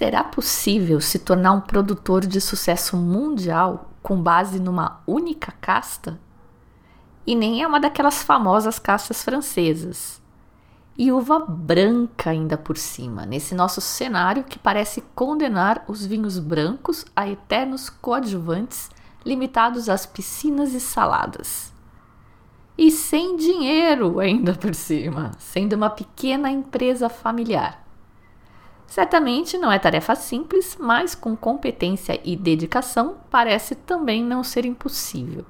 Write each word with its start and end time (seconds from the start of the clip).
Será 0.00 0.24
possível 0.24 0.98
se 0.98 1.18
tornar 1.18 1.52
um 1.52 1.60
produtor 1.60 2.24
de 2.24 2.40
sucesso 2.40 2.96
mundial 2.96 3.90
com 4.02 4.16
base 4.16 4.58
numa 4.58 5.02
única 5.06 5.52
casta? 5.60 6.18
E 7.26 7.34
nem 7.34 7.62
é 7.62 7.66
uma 7.66 7.78
daquelas 7.78 8.22
famosas 8.22 8.78
castas 8.78 9.22
francesas. 9.22 10.18
E 10.96 11.12
uva 11.12 11.40
branca 11.40 12.30
ainda 12.30 12.56
por 12.56 12.78
cima, 12.78 13.26
nesse 13.26 13.54
nosso 13.54 13.82
cenário 13.82 14.42
que 14.44 14.58
parece 14.58 15.02
condenar 15.14 15.84
os 15.86 16.06
vinhos 16.06 16.38
brancos 16.38 17.04
a 17.14 17.28
eternos 17.28 17.90
coadjuvantes 17.90 18.88
limitados 19.22 19.90
às 19.90 20.06
piscinas 20.06 20.72
e 20.72 20.80
saladas. 20.80 21.74
E 22.78 22.90
sem 22.90 23.36
dinheiro 23.36 24.18
ainda 24.18 24.54
por 24.54 24.74
cima, 24.74 25.32
sendo 25.38 25.74
uma 25.74 25.90
pequena 25.90 26.50
empresa 26.50 27.10
familiar. 27.10 27.89
Certamente 28.90 29.56
não 29.56 29.70
é 29.70 29.78
tarefa 29.78 30.16
simples, 30.16 30.76
mas 30.76 31.14
com 31.14 31.36
competência 31.36 32.20
e 32.24 32.34
dedicação 32.34 33.18
parece 33.30 33.76
também 33.76 34.20
não 34.20 34.42
ser 34.42 34.64
impossível. 34.64 35.44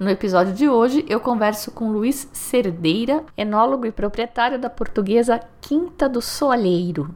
No 0.00 0.08
episódio 0.08 0.54
de 0.54 0.66
hoje, 0.66 1.04
eu 1.06 1.20
converso 1.20 1.70
com 1.70 1.92
Luiz 1.92 2.26
Cerdeira, 2.32 3.22
enólogo 3.36 3.84
e 3.84 3.92
proprietário 3.92 4.58
da 4.58 4.70
portuguesa 4.70 5.38
Quinta 5.60 6.08
do 6.08 6.22
Soalheiro, 6.22 7.14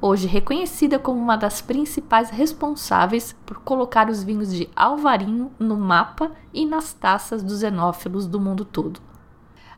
hoje 0.00 0.28
reconhecida 0.28 1.00
como 1.00 1.20
uma 1.20 1.34
das 1.34 1.60
principais 1.60 2.30
responsáveis 2.30 3.34
por 3.44 3.58
colocar 3.58 4.08
os 4.08 4.22
vinhos 4.22 4.54
de 4.54 4.70
Alvarinho 4.76 5.50
no 5.58 5.76
mapa 5.76 6.30
e 6.54 6.64
nas 6.64 6.92
taças 6.92 7.42
dos 7.42 7.64
enófilos 7.64 8.28
do 8.28 8.38
mundo 8.38 8.64
todo. 8.64 9.00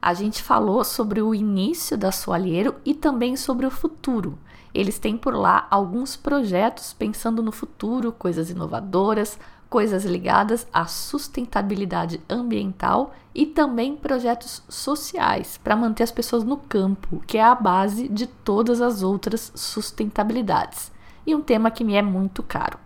A 0.02 0.12
gente 0.12 0.42
falou 0.42 0.84
sobre 0.84 1.22
o 1.22 1.34
início 1.34 1.96
da 1.96 2.12
Soalheiro 2.12 2.74
e 2.84 2.92
também 2.92 3.36
sobre 3.36 3.64
o 3.64 3.70
futuro 3.70 4.38
eles 4.74 4.98
têm 4.98 5.16
por 5.16 5.34
lá 5.34 5.66
alguns 5.70 6.16
projetos 6.16 6.92
pensando 6.92 7.42
no 7.42 7.52
futuro, 7.52 8.12
coisas 8.12 8.50
inovadoras, 8.50 9.38
coisas 9.68 10.04
ligadas 10.04 10.66
à 10.72 10.84
sustentabilidade 10.86 12.20
ambiental 12.28 13.14
e 13.32 13.46
também 13.46 13.96
projetos 13.96 14.62
sociais 14.68 15.58
para 15.62 15.76
manter 15.76 16.02
as 16.02 16.10
pessoas 16.10 16.42
no 16.42 16.56
campo, 16.56 17.22
que 17.26 17.38
é 17.38 17.42
a 17.42 17.54
base 17.54 18.08
de 18.08 18.26
todas 18.26 18.80
as 18.80 19.02
outras 19.02 19.52
sustentabilidades. 19.54 20.90
E 21.24 21.34
um 21.34 21.40
tema 21.40 21.70
que 21.70 21.84
me 21.84 21.94
é 21.94 22.02
muito 22.02 22.42
caro. 22.42 22.78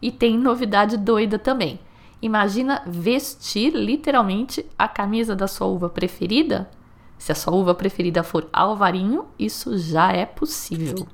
E 0.00 0.12
tem 0.12 0.36
novidade 0.36 0.96
doida 0.96 1.38
também. 1.38 1.80
Imagina 2.20 2.82
vestir 2.86 3.72
literalmente 3.74 4.66
a 4.78 4.86
camisa 4.86 5.34
da 5.34 5.46
sua 5.46 5.68
uva 5.68 5.88
preferida? 5.88 6.68
Se 7.16 7.32
a 7.32 7.34
sua 7.34 7.54
uva 7.54 7.74
preferida 7.74 8.22
for 8.22 8.48
alvarinho, 8.52 9.26
isso 9.38 9.78
já 9.78 10.12
é 10.12 10.26
possível. 10.26 11.06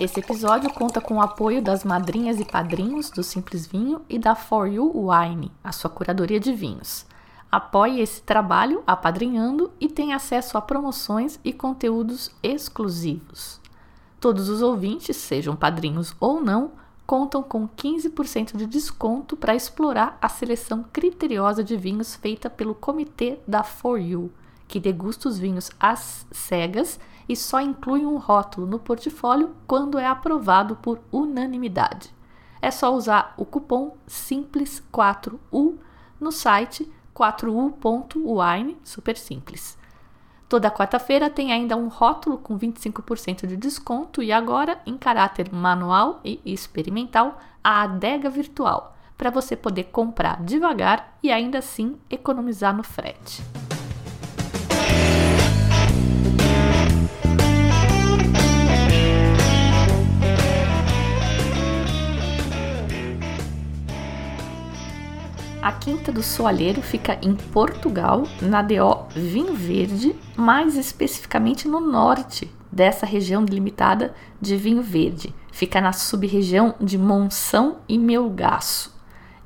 Esse 0.00 0.20
episódio 0.20 0.72
conta 0.72 0.98
com 0.98 1.16
o 1.16 1.20
apoio 1.20 1.60
das 1.60 1.84
madrinhas 1.84 2.40
e 2.40 2.44
padrinhos 2.46 3.10
do 3.10 3.22
Simples 3.22 3.66
Vinho 3.66 4.00
e 4.08 4.18
da 4.18 4.34
For 4.34 4.66
You 4.66 4.90
Wine, 4.94 5.52
a 5.62 5.72
sua 5.72 5.90
curadoria 5.90 6.40
de 6.40 6.54
vinhos. 6.54 7.04
Apoie 7.52 8.00
esse 8.00 8.22
trabalho 8.22 8.82
apadrinhando 8.86 9.70
e 9.78 9.88
tenha 9.88 10.16
acesso 10.16 10.56
a 10.56 10.62
promoções 10.62 11.38
e 11.44 11.52
conteúdos 11.52 12.30
exclusivos. 12.42 13.60
Todos 14.18 14.48
os 14.48 14.62
ouvintes, 14.62 15.18
sejam 15.18 15.54
padrinhos 15.54 16.14
ou 16.18 16.40
não, 16.40 16.72
contam 17.06 17.42
com 17.42 17.68
15% 17.68 18.56
de 18.56 18.64
desconto 18.64 19.36
para 19.36 19.54
explorar 19.54 20.16
a 20.22 20.30
seleção 20.30 20.82
criteriosa 20.90 21.62
de 21.62 21.76
vinhos 21.76 22.14
feita 22.14 22.48
pelo 22.48 22.74
comitê 22.74 23.38
da 23.46 23.62
For 23.62 24.00
You, 24.00 24.32
que 24.66 24.80
degusta 24.80 25.28
os 25.28 25.38
vinhos 25.38 25.70
às 25.78 26.24
cegas 26.32 26.98
e 27.30 27.36
só 27.36 27.60
inclui 27.60 28.04
um 28.04 28.16
rótulo 28.16 28.66
no 28.66 28.80
portfólio 28.80 29.54
quando 29.64 30.00
é 30.00 30.04
aprovado 30.04 30.74
por 30.74 30.98
unanimidade. 31.12 32.12
É 32.60 32.72
só 32.72 32.92
usar 32.92 33.34
o 33.36 33.44
cupom 33.44 33.96
SIMPLES4U 34.08 35.78
no 36.18 36.32
site 36.32 36.90
4u.wine, 37.14 38.76
super 38.82 39.16
simples. 39.16 39.78
Toda 40.48 40.72
quarta-feira 40.72 41.30
tem 41.30 41.52
ainda 41.52 41.76
um 41.76 41.86
rótulo 41.86 42.36
com 42.36 42.58
25% 42.58 43.46
de 43.46 43.56
desconto 43.56 44.20
e 44.24 44.32
agora, 44.32 44.80
em 44.84 44.98
caráter 44.98 45.52
manual 45.52 46.20
e 46.24 46.40
experimental, 46.44 47.38
a 47.62 47.82
adega 47.82 48.28
virtual, 48.28 48.96
para 49.16 49.30
você 49.30 49.54
poder 49.54 49.84
comprar 49.84 50.42
devagar 50.42 51.16
e 51.22 51.30
ainda 51.30 51.58
assim 51.58 51.96
economizar 52.10 52.76
no 52.76 52.82
frete. 52.82 53.40
A 65.70 65.72
Quinta 65.72 66.10
do 66.10 66.20
Soalheiro 66.20 66.82
fica 66.82 67.16
em 67.22 67.32
Portugal, 67.32 68.24
na 68.42 68.60
DO 68.60 69.06
Vinho 69.14 69.54
Verde, 69.54 70.16
mais 70.34 70.76
especificamente 70.76 71.68
no 71.68 71.78
norte 71.78 72.52
dessa 72.72 73.06
região 73.06 73.44
delimitada 73.44 74.12
de 74.40 74.56
Vinho 74.56 74.82
Verde. 74.82 75.32
Fica 75.52 75.80
na 75.80 75.92
sub-região 75.92 76.74
de 76.80 76.98
Monção 76.98 77.76
e 77.88 77.96
Melgaço. 77.96 78.92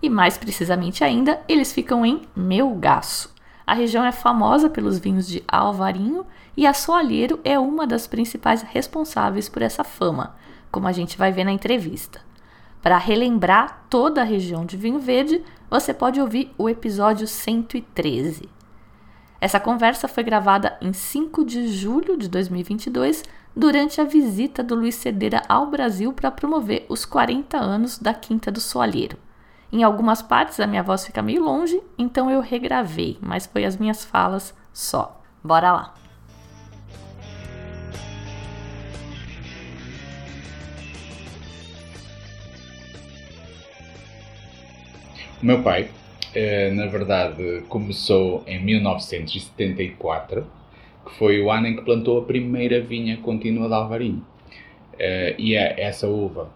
E 0.01 0.09
mais 0.09 0.39
precisamente 0.39 1.05
ainda, 1.05 1.43
eles 1.47 1.75
ficam 1.75 2.07
em 2.07 2.23
Melgaço. 2.35 3.35
A 3.67 3.75
região 3.75 4.03
é 4.03 4.11
famosa 4.11 4.71
pelos 4.71 4.99
vinhos 4.99 5.29
de 5.29 5.45
Alvarinho 5.47 6.25
e 6.57 6.67
a 6.67 6.73
Soalheiro 6.73 7.39
é 7.45 7.59
uma 7.59 7.87
das 7.87 8.07
principais 8.07 8.63
responsáveis 8.63 9.51
por 9.51 9.61
essa 9.61 9.85
fama, 9.85 10.35
como 10.73 10.89
a 10.89 10.93
gente 10.93 11.19
vai 11.19 11.31
ver 11.31 11.45
na 11.45 11.53
entrevista. 11.53 12.23
Para 12.81 12.99
relembrar 12.99 13.87
toda 13.89 14.21
a 14.21 14.25
região 14.25 14.67
de 14.67 14.77
Vinho 14.77 14.99
Verde, 14.99 15.43
você 15.75 15.93
pode 15.93 16.21
ouvir 16.21 16.55
o 16.57 16.69
episódio 16.69 17.27
113. 17.27 18.49
Essa 19.41 19.59
conversa 19.59 20.07
foi 20.07 20.23
gravada 20.23 20.79
em 20.81 20.93
5 20.93 21.45
de 21.45 21.67
julho 21.67 22.17
de 22.17 22.29
2022, 22.29 23.25
durante 23.57 24.01
a 24.01 24.05
visita 24.05 24.63
do 24.63 24.77
Luiz 24.77 24.95
Cedeira 24.95 25.43
ao 25.49 25.67
Brasil 25.67 26.13
para 26.13 26.31
promover 26.31 26.87
os 26.89 27.05
40 27.05 27.59
anos 27.59 27.99
da 27.99 28.15
Quinta 28.15 28.53
do 28.53 28.61
Soalheiro. 28.61 29.19
Em 29.73 29.83
algumas 29.83 30.23
partes 30.23 30.61
a 30.61 30.67
minha 30.69 30.81
voz 30.81 31.05
fica 31.05 31.21
meio 31.21 31.43
longe, 31.43 31.83
então 31.99 32.31
eu 32.31 32.41
regravei, 32.41 33.19
mas 33.21 33.45
foi 33.45 33.65
as 33.65 33.77
minhas 33.77 34.05
falas 34.05 34.55
só. 34.73 35.21
Bora 35.43 35.73
lá! 35.73 36.04
O 45.45 45.47
meu 45.47 45.63
pai, 45.63 45.91
eh, 46.35 46.71
na 46.71 46.87
verdade, 46.87 47.65
começou 47.69 48.43
em 48.47 48.65
1974, 48.65 50.47
que 51.05 51.13
foi 51.19 51.39
o 51.39 51.51
ano 51.51 51.67
em 51.67 51.77
que 51.77 51.83
plantou 51.83 52.19
a 52.19 52.25
primeira 52.25 52.81
vinha 52.81 53.19
contínua 53.19 53.69
de 53.69 53.75
Alvarinho. 53.75 54.25
Eh, 54.99 55.35
e 55.39 55.55
é 55.55 55.79
essa 55.83 56.09
uva 56.09 56.51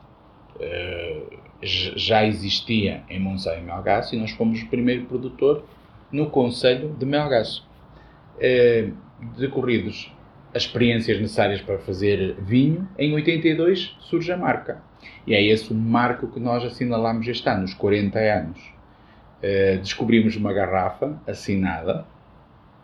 eh, 0.58 1.20
já 1.60 2.24
existia 2.24 3.02
em 3.10 3.20
Monção 3.20 3.58
e 3.58 3.60
Melgaço 3.60 4.14
e 4.14 4.18
nós 4.18 4.30
fomos 4.30 4.62
o 4.62 4.66
primeiro 4.68 5.04
produtor 5.04 5.66
no 6.10 6.30
Conselho 6.30 6.96
de 6.98 7.04
Melgaço. 7.04 7.68
Decorridos 9.36 10.10
as 10.54 10.62
experiências 10.62 11.20
necessárias 11.20 11.60
para 11.60 11.76
fazer 11.76 12.36
vinho, 12.40 12.88
em 12.98 13.12
82 13.12 13.98
surge 14.00 14.32
a 14.32 14.36
marca. 14.38 14.80
E 15.26 15.34
é 15.34 15.42
esse 15.42 15.70
o 15.72 15.74
marco 15.74 16.28
que 16.28 16.40
nós 16.40 16.64
assinalamos 16.64 17.28
este 17.28 17.46
ano, 17.50 17.64
os 17.64 17.74
40 17.74 18.18
anos. 18.18 18.77
Uh, 19.38 19.78
descobrimos 19.78 20.34
uma 20.36 20.52
garrafa 20.52 21.16
assinada 21.26 22.04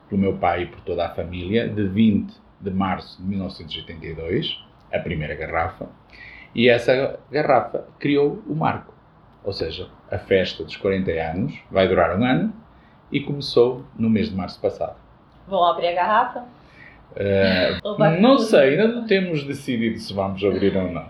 pelo 0.09 0.21
meu 0.21 0.37
pai 0.37 0.63
e 0.63 0.67
por 0.67 0.81
toda 0.81 1.05
a 1.05 1.11
família, 1.11 1.69
de 1.69 1.87
20 1.89 2.33
de 2.61 2.71
março 2.71 3.21
de 3.21 3.29
1982, 3.29 4.65
a 4.93 4.99
primeira 4.99 5.35
garrafa, 5.35 5.89
e 6.55 6.69
essa 6.69 7.19
garrafa 7.31 7.85
criou 7.99 8.43
o 8.47 8.55
marco. 8.55 8.95
Ou 9.43 9.53
seja, 9.53 9.89
a 10.11 10.19
festa 10.19 10.65
dos 10.65 10.77
40 10.77 11.11
anos 11.11 11.55
vai 11.71 11.87
durar 11.87 12.19
um 12.19 12.25
ano 12.25 12.55
e 13.13 13.21
começou 13.21 13.85
no 13.99 14.09
mês 14.09 14.31
de 14.31 14.37
março 14.37 14.61
passado. 14.61 14.97
Vão 15.47 15.65
abrir 15.65 15.89
a 15.89 15.93
garrafa? 15.93 16.45
Uh, 17.13 18.21
não 18.21 18.39
sei, 18.39 18.71
ainda 18.71 18.89
não 18.89 19.07
temos 19.07 19.45
decidido 19.45 19.99
se 19.99 20.15
vamos 20.15 20.43
abrir 20.43 20.77
ou 20.77 20.91
não. 20.91 21.07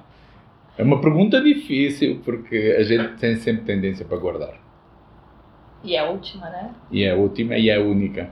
É 0.77 0.83
uma 0.83 1.01
pergunta 1.01 1.41
difícil 1.41 2.21
porque 2.25 2.75
a 2.79 2.83
gente 2.83 3.17
tem 3.19 3.37
sempre 3.37 3.65
tendência 3.65 4.05
para 4.05 4.19
guardar. 4.19 4.64
E 5.85 5.95
é 5.95 6.01
a 6.01 6.11
última, 6.11 6.49
né? 6.49 6.75
E 6.91 7.05
é 7.05 7.11
a 7.11 7.15
última 7.15 7.57
e 7.57 7.69
é 7.69 7.77
a 7.77 7.81
única. 7.81 8.31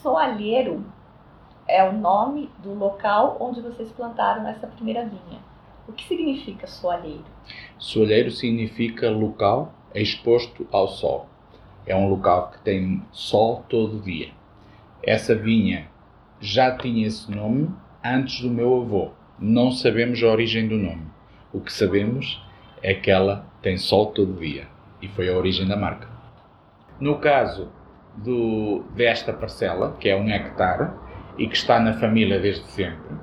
Soalheiro 0.00 0.84
é 1.66 1.82
o 1.82 1.92
nome 1.92 2.48
do 2.62 2.72
local 2.72 3.36
onde 3.40 3.60
vocês 3.60 3.90
plantaram 3.90 4.46
essa 4.46 4.68
primeira 4.68 5.04
vinha. 5.04 5.40
O 5.88 5.92
que 5.92 6.06
significa 6.06 6.68
soalheiro? 6.68 7.24
Soalheiro 7.78 8.30
significa 8.30 9.10
local 9.10 9.74
exposto 9.92 10.68
ao 10.70 10.86
sol. 10.86 11.26
É 11.84 11.96
um 11.96 12.08
local 12.08 12.52
que 12.52 12.60
tem 12.60 13.02
sol 13.10 13.64
todo 13.68 14.00
dia. 14.00 14.30
Essa 15.02 15.34
vinha 15.34 15.88
já 16.40 16.76
tinha 16.76 17.08
esse 17.08 17.28
nome 17.30 17.70
antes 18.04 18.40
do 18.40 18.50
meu 18.50 18.82
avô. 18.82 19.10
Não 19.36 19.72
sabemos 19.72 20.22
a 20.22 20.28
origem 20.28 20.68
do 20.68 20.76
nome. 20.76 21.06
O 21.52 21.60
que 21.60 21.72
sabemos 21.72 22.40
é 22.82 22.94
que 22.94 23.10
ela 23.10 23.46
tem 23.62 23.76
sol 23.76 24.06
todo 24.06 24.38
dia 24.38 24.68
e 25.02 25.08
foi 25.08 25.28
a 25.28 25.36
origem 25.36 25.66
da 25.66 25.76
marca. 25.76 26.17
No 27.00 27.18
caso 27.18 27.68
do, 28.16 28.84
desta 28.94 29.32
parcela, 29.32 29.96
que 30.00 30.08
é 30.08 30.16
um 30.16 30.28
hectare 30.28 30.90
e 31.36 31.46
que 31.46 31.56
está 31.56 31.78
na 31.78 31.94
família 31.94 32.40
desde 32.40 32.64
sempre, 32.66 33.16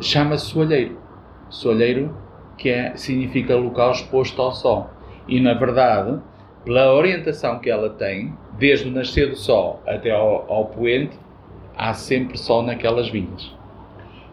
chama-se 0.00 0.46
soalheiro. 0.46 0.98
Soalheiro 1.48 2.16
que 2.56 2.68
é, 2.68 2.96
significa 2.96 3.56
local 3.56 3.92
exposto 3.92 4.40
ao 4.42 4.52
sol. 4.52 4.90
E 5.26 5.40
na 5.40 5.54
verdade, 5.54 6.20
pela 6.64 6.92
orientação 6.92 7.58
que 7.58 7.70
ela 7.70 7.90
tem, 7.90 8.36
desde 8.52 8.88
o 8.88 8.92
nascer 8.92 9.30
do 9.30 9.36
sol 9.36 9.80
até 9.86 10.10
ao, 10.10 10.50
ao 10.52 10.66
poente, 10.66 11.18
há 11.76 11.94
sempre 11.94 12.36
sol 12.36 12.62
naquelas 12.62 13.08
vinhas. 13.08 13.56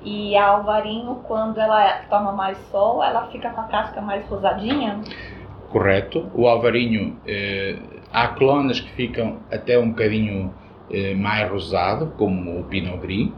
E 0.04 0.36
a 0.36 0.48
alvarinho, 0.50 1.16
quando 1.28 1.60
ela 1.60 2.02
toma 2.10 2.32
mais 2.32 2.58
sol, 2.70 3.04
ela 3.04 3.28
fica 3.28 3.50
com 3.50 3.62
a 3.62 3.64
casca 3.66 4.02
mais 4.02 4.28
rosadinha? 4.28 5.00
Correto. 5.76 6.32
O 6.34 6.48
alvarinho, 6.48 7.18
eh, 7.28 7.76
há 8.10 8.30
clonas 8.30 8.80
que 8.80 8.90
ficam 8.94 9.40
até 9.52 9.78
um 9.78 9.90
bocadinho 9.90 10.54
eh, 10.90 11.14
mais 11.14 11.52
rosado, 11.52 12.14
como 12.18 12.62
o 12.62 12.64
Pinot 12.64 13.00
Gris, 13.00 13.30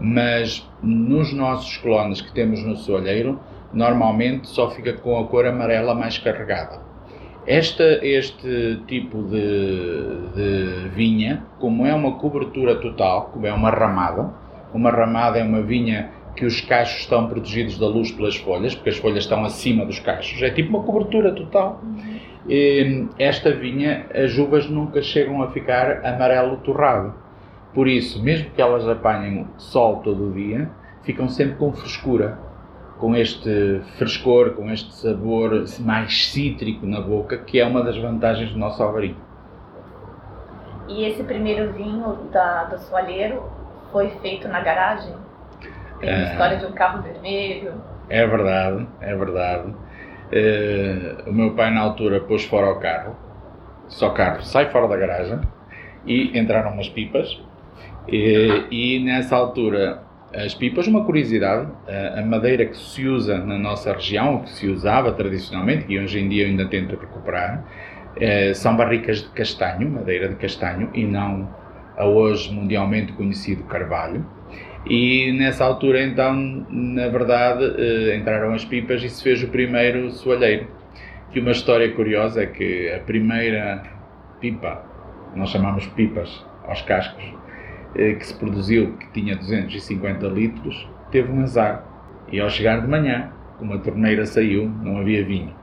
mas 0.00 0.66
nos 0.82 1.34
nossos 1.34 1.76
clones 1.76 2.22
que 2.22 2.32
temos 2.32 2.64
no 2.64 2.74
soalheiro, 2.74 3.38
normalmente 3.70 4.48
só 4.48 4.70
fica 4.70 4.94
com 4.94 5.20
a 5.20 5.26
cor 5.26 5.44
amarela 5.44 5.94
mais 5.94 6.16
carregada. 6.16 6.80
Esta, 7.46 7.84
este 8.02 8.80
tipo 8.86 9.22
de, 9.24 10.28
de, 10.34 10.88
vinha, 10.88 11.44
como 11.60 11.84
é 11.84 11.94
uma 11.94 12.12
cobertura 12.12 12.76
total, 12.76 13.28
como 13.30 13.46
é 13.46 13.52
uma 13.52 13.68
ramada, 13.68 14.32
uma 14.72 14.90
ramada 14.90 15.38
é 15.38 15.44
uma 15.44 15.60
vinha 15.60 16.12
que 16.36 16.44
os 16.44 16.60
cachos 16.60 17.00
estão 17.00 17.28
protegidos 17.28 17.78
da 17.78 17.86
luz 17.86 18.10
pelas 18.10 18.36
folhas, 18.36 18.74
porque 18.74 18.90
as 18.90 18.96
folhas 18.96 19.24
estão 19.24 19.44
acima 19.44 19.84
dos 19.84 19.98
cachos, 20.00 20.42
é 20.42 20.50
tipo 20.50 20.70
uma 20.70 20.82
cobertura 20.82 21.32
total. 21.32 21.80
E 22.48 23.06
esta 23.18 23.52
vinha, 23.52 24.06
as 24.14 24.36
uvas 24.36 24.68
nunca 24.68 25.00
chegam 25.00 25.42
a 25.42 25.50
ficar 25.50 26.04
amarelo 26.04 26.58
torrado. 26.58 27.14
Por 27.72 27.88
isso, 27.88 28.22
mesmo 28.22 28.50
que 28.50 28.60
elas 28.60 28.86
apanhem 28.86 29.46
sol 29.56 29.96
todo 29.98 30.28
o 30.28 30.32
dia, 30.32 30.70
ficam 31.02 31.28
sempre 31.28 31.56
com 31.56 31.72
frescura 31.72 32.38
com 32.98 33.14
este 33.14 33.82
frescor, 33.98 34.52
com 34.52 34.70
este 34.70 34.94
sabor 34.94 35.64
mais 35.80 36.30
cítrico 36.30 36.86
na 36.86 37.00
boca, 37.00 37.36
que 37.36 37.60
é 37.60 37.66
uma 37.66 37.82
das 37.82 37.98
vantagens 37.98 38.52
do 38.52 38.58
nosso 38.58 38.82
alvarinho. 38.82 39.16
E 40.88 41.04
esse 41.04 41.22
primeiro 41.22 41.72
vinho 41.72 42.14
da, 42.30 42.64
do 42.64 42.78
soalheiro 42.78 43.42
foi 43.90 44.10
feito 44.22 44.48
na 44.48 44.60
garagem? 44.60 45.14
Tem 46.00 46.10
a 46.10 46.22
história 46.32 46.56
de 46.58 46.66
um 46.66 46.72
carro 46.72 47.02
vermelho. 47.02 47.74
É 48.08 48.26
verdade, 48.26 48.86
é 49.00 49.14
verdade. 49.14 49.68
Uh, 49.68 51.30
o 51.30 51.32
meu 51.32 51.54
pai 51.54 51.72
na 51.72 51.80
altura 51.80 52.20
pôs 52.20 52.44
fora 52.44 52.70
o 52.70 52.80
carro, 52.80 53.16
só 53.88 54.10
carro, 54.10 54.42
sai 54.42 54.70
fora 54.70 54.88
da 54.88 54.96
garagem 54.96 55.40
e 56.06 56.38
entraram 56.38 56.72
umas 56.72 56.88
pipas. 56.88 57.40
E, 58.08 58.66
e 58.70 59.04
nessa 59.04 59.36
altura 59.36 60.02
as 60.34 60.52
pipas, 60.52 60.88
uma 60.88 61.04
curiosidade, 61.04 61.68
a 62.16 62.20
madeira 62.22 62.66
que 62.66 62.76
se 62.76 63.06
usa 63.06 63.38
na 63.38 63.56
nossa 63.56 63.92
região, 63.92 64.40
que 64.40 64.50
se 64.50 64.68
usava 64.68 65.12
tradicionalmente, 65.12 65.86
e 65.88 65.98
hoje 65.98 66.18
em 66.18 66.28
dia 66.28 66.42
eu 66.42 66.48
ainda 66.48 66.66
tento 66.66 66.96
recuperar, 66.96 67.64
eh, 68.16 68.52
são 68.52 68.76
barricas 68.76 69.22
de 69.22 69.28
castanho, 69.28 69.88
madeira 69.88 70.28
de 70.28 70.34
castanho, 70.34 70.90
e 70.92 71.04
não 71.04 71.48
a 71.96 72.04
hoje 72.04 72.52
mundialmente 72.52 73.12
conhecido 73.12 73.62
carvalho. 73.64 74.26
E 74.86 75.32
nessa 75.32 75.64
altura, 75.64 76.02
então, 76.02 76.34
na 76.68 77.08
verdade, 77.08 77.64
eh, 77.78 78.16
entraram 78.16 78.52
as 78.52 78.64
pipas 78.64 79.02
e 79.02 79.08
se 79.08 79.22
fez 79.22 79.42
o 79.42 79.48
primeiro 79.48 80.10
soalheiro. 80.10 80.66
Que 81.32 81.40
uma 81.40 81.52
história 81.52 81.90
curiosa 81.92 82.42
é 82.42 82.46
que 82.46 82.92
a 82.92 82.98
primeira 83.00 83.82
pipa, 84.40 84.84
nós 85.34 85.48
chamamos 85.48 85.86
pipas 85.86 86.44
aos 86.66 86.82
cascos, 86.82 87.24
eh, 87.96 88.12
que 88.12 88.26
se 88.26 88.34
produziu, 88.38 88.92
que 88.98 89.10
tinha 89.12 89.34
250 89.36 90.26
litros, 90.28 90.86
teve 91.10 91.32
um 91.32 91.42
azar. 91.42 91.82
E 92.30 92.38
ao 92.38 92.50
chegar 92.50 92.82
de 92.82 92.86
manhã, 92.86 93.32
como 93.58 93.72
a 93.72 93.78
torneira 93.78 94.26
saiu, 94.26 94.68
não 94.82 94.98
havia 94.98 95.24
vinho. 95.24 95.54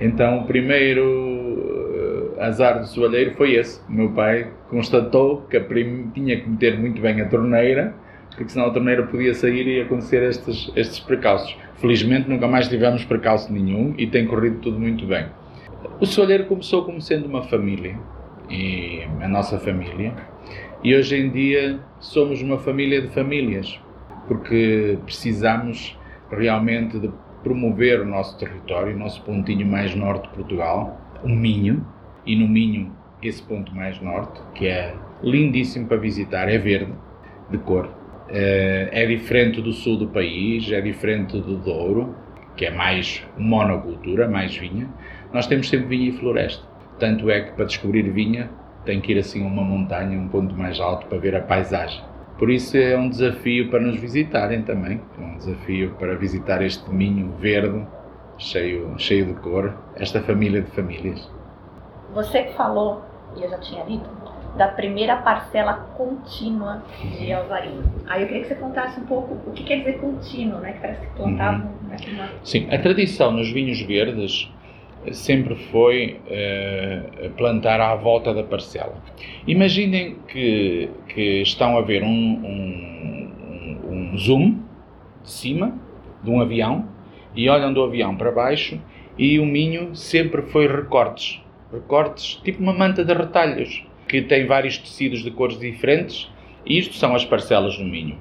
Então 0.00 0.38
o 0.38 0.46
primeiro 0.46 2.34
eh, 2.38 2.44
azar 2.44 2.78
do 2.78 2.86
soalheiro 2.86 3.34
foi 3.34 3.52
esse. 3.54 3.86
O 3.86 3.92
meu 3.92 4.10
pai 4.12 4.50
constatou 4.70 5.42
que 5.42 5.60
tinha 6.14 6.40
que 6.40 6.48
meter 6.48 6.78
muito 6.78 7.02
bem 7.02 7.20
a 7.20 7.28
torneira, 7.28 7.94
porque 8.34 8.48
senão 8.48 8.66
a 8.66 8.70
torneira 8.70 9.04
podia 9.04 9.34
sair 9.34 9.66
e 9.66 9.80
acontecer 9.80 10.22
estes, 10.22 10.72
estes 10.74 11.00
precalços. 11.00 11.56
Felizmente 11.76 12.28
nunca 12.28 12.46
mais 12.48 12.68
tivemos 12.68 13.04
precalço 13.04 13.52
nenhum 13.52 13.94
e 13.98 14.06
tem 14.06 14.26
corrido 14.26 14.58
tudo 14.60 14.78
muito 14.78 15.06
bem. 15.06 15.26
O 16.00 16.06
soalheiro 16.06 16.46
começou 16.46 16.84
como 16.84 17.00
sendo 17.00 17.26
uma 17.26 17.42
família, 17.42 17.98
e 18.48 19.02
a 19.20 19.28
nossa 19.28 19.58
família, 19.58 20.14
e 20.82 20.94
hoje 20.94 21.16
em 21.16 21.30
dia 21.30 21.80
somos 22.00 22.42
uma 22.42 22.58
família 22.58 23.00
de 23.02 23.08
famílias, 23.08 23.80
porque 24.26 24.98
precisamos 25.04 25.98
realmente 26.30 26.98
de 26.98 27.10
promover 27.42 28.00
o 28.00 28.06
nosso 28.06 28.38
território, 28.38 28.94
o 28.94 28.98
nosso 28.98 29.22
pontinho 29.22 29.66
mais 29.66 29.94
norte 29.94 30.28
de 30.28 30.34
Portugal, 30.34 31.00
o 31.22 31.28
Minho, 31.28 31.84
e 32.24 32.36
no 32.36 32.48
Minho 32.48 32.92
esse 33.22 33.42
ponto 33.42 33.74
mais 33.74 34.00
norte, 34.00 34.40
que 34.54 34.66
é 34.66 34.94
lindíssimo 35.22 35.86
para 35.86 35.96
visitar, 35.96 36.48
é 36.48 36.58
verde, 36.58 36.92
de 37.50 37.58
cor. 37.58 38.01
Eh, 38.32 38.88
é 38.90 39.06
diferente 39.06 39.60
do 39.60 39.72
sul 39.72 39.98
do 39.98 40.08
país, 40.08 40.72
é 40.72 40.80
diferente 40.80 41.38
do 41.38 41.56
Douro, 41.58 42.14
que 42.56 42.64
é 42.64 42.70
mais 42.70 43.22
monocultura, 43.36 44.26
mais 44.26 44.56
vinha. 44.56 44.88
Nós 45.34 45.46
temos 45.46 45.68
sempre 45.68 45.88
vinha 45.88 46.08
e 46.08 46.12
floresta. 46.12 46.64
Tanto 46.98 47.28
é 47.28 47.42
que 47.42 47.52
para 47.52 47.66
descobrir 47.66 48.10
vinha 48.10 48.50
tem 48.86 49.00
que 49.00 49.12
ir 49.12 49.18
assim 49.18 49.44
a 49.44 49.46
uma 49.46 49.62
montanha, 49.62 50.18
um 50.18 50.28
ponto 50.28 50.56
mais 50.56 50.80
alto 50.80 51.06
para 51.06 51.18
ver 51.18 51.36
a 51.36 51.40
paisagem. 51.40 52.02
Por 52.38 52.50
isso 52.50 52.76
é 52.76 52.96
um 52.96 53.08
desafio 53.08 53.70
para 53.70 53.80
nos 53.80 54.00
visitarem 54.00 54.62
também, 54.62 55.00
é 55.18 55.22
um 55.22 55.36
desafio 55.36 55.94
para 55.98 56.16
visitar 56.16 56.62
este 56.62 56.90
Minho 56.90 57.32
verde, 57.38 57.86
cheio, 58.38 58.94
cheio 58.98 59.26
de 59.26 59.34
cor, 59.34 59.76
esta 59.94 60.20
família 60.22 60.62
de 60.62 60.70
famílias. 60.70 61.30
Você 62.14 62.44
que 62.44 62.54
falou, 62.54 63.02
e 63.36 63.42
eu 63.42 63.50
já 63.50 63.58
tinha 63.58 63.84
dito, 63.84 64.08
da 64.56 64.68
primeira 64.68 65.16
parcela 65.16 65.74
contínua 65.96 66.82
de 67.18 67.32
alvarinho. 67.32 67.82
Aí 68.06 68.22
eu 68.22 68.28
queria 68.28 68.42
que 68.42 68.48
você 68.48 68.54
contasse 68.54 69.00
um 69.00 69.04
pouco 69.04 69.38
o 69.48 69.52
que 69.52 69.64
quer 69.64 69.78
dizer 69.78 69.98
contínuo, 69.98 70.60
né? 70.60 70.72
Que 70.72 70.80
parece 70.80 71.06
que 71.06 71.14
plantavam... 71.14 71.66
Uhum. 71.66 72.14
Uma... 72.14 72.28
Sim, 72.42 72.68
a 72.70 72.78
tradição 72.78 73.30
nos 73.32 73.50
vinhos 73.50 73.80
verdes 73.80 74.50
sempre 75.10 75.56
foi 75.56 76.20
uh, 76.26 77.30
plantar 77.30 77.80
à 77.80 77.94
volta 77.96 78.32
da 78.32 78.44
parcela. 78.44 78.94
Imaginem 79.46 80.16
que, 80.28 80.90
que 81.08 81.42
estão 81.42 81.76
a 81.76 81.80
ver 81.82 82.02
um, 82.02 82.06
um, 82.08 83.80
um, 83.90 84.18
zoom 84.18 84.60
de 85.22 85.30
cima 85.30 85.74
de 86.22 86.30
um 86.30 86.40
avião 86.40 86.86
e 87.34 87.48
olham 87.48 87.72
do 87.72 87.82
avião 87.82 88.14
para 88.14 88.30
baixo 88.30 88.80
e 89.18 89.40
o 89.40 89.46
minho 89.46 89.94
sempre 89.96 90.42
foi 90.42 90.68
recortes. 90.68 91.42
Recortes 91.72 92.40
tipo 92.44 92.62
uma 92.62 92.72
manta 92.72 93.04
de 93.04 93.12
retalhos 93.12 93.84
que 94.12 94.22
tem 94.22 94.46
vários 94.46 94.78
tecidos 94.78 95.24
de 95.24 95.30
cores 95.30 95.58
diferentes 95.58 96.30
e 96.64 96.78
isto 96.78 96.94
são 96.94 97.14
as 97.14 97.24
parcelas 97.24 97.76
do 97.76 97.84
minho. 97.84 98.16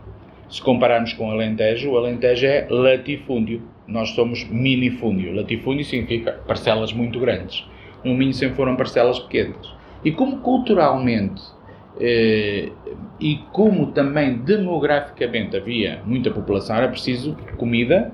Se 0.50 0.62
compararmos 0.62 1.13
com 1.13 1.27
o 1.27 1.31
Alentejo, 1.31 1.91
o 1.91 1.98
Alentejo 1.98 2.45
é 2.45 2.65
latifúndio 2.69 3.62
nós 3.91 4.12
somos 4.12 4.48
minifúndio. 4.50 5.36
Latifúndio 5.36 5.83
significa 5.83 6.39
parcelas 6.48 6.93
muito 6.93 7.19
grandes. 7.19 7.65
No 8.03 8.15
Minho 8.15 8.33
sempre 8.33 8.55
foram 8.55 8.75
parcelas 8.75 9.19
pequenas. 9.19 9.74
E 10.03 10.12
como 10.12 10.38
culturalmente 10.38 11.41
eh, 12.00 12.71
e 13.19 13.39
como 13.51 13.91
também 13.91 14.38
demograficamente 14.38 15.57
havia 15.57 16.01
muita 16.05 16.31
população, 16.31 16.75
era 16.77 16.88
preciso 16.88 17.38
comida 17.57 18.12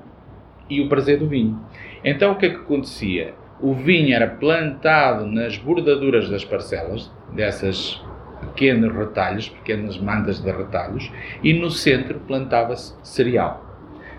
e 0.68 0.80
o 0.80 0.88
prazer 0.88 1.18
do 1.18 1.28
vinho. 1.28 1.58
Então 2.04 2.32
o 2.32 2.36
que 2.36 2.46
é 2.46 2.50
que 2.50 2.56
acontecia? 2.56 3.34
O 3.60 3.72
vinho 3.72 4.14
era 4.14 4.26
plantado 4.26 5.26
nas 5.26 5.56
bordaduras 5.56 6.28
das 6.28 6.44
parcelas, 6.44 7.10
dessas 7.32 8.02
pequenos 8.40 8.94
retalhos, 8.94 9.48
pequenas 9.48 9.98
mandas 9.98 10.40
de 10.40 10.50
retalhos, 10.50 11.10
e 11.42 11.52
no 11.52 11.70
centro 11.70 12.20
plantava-se 12.20 12.94
cereal. 13.02 13.64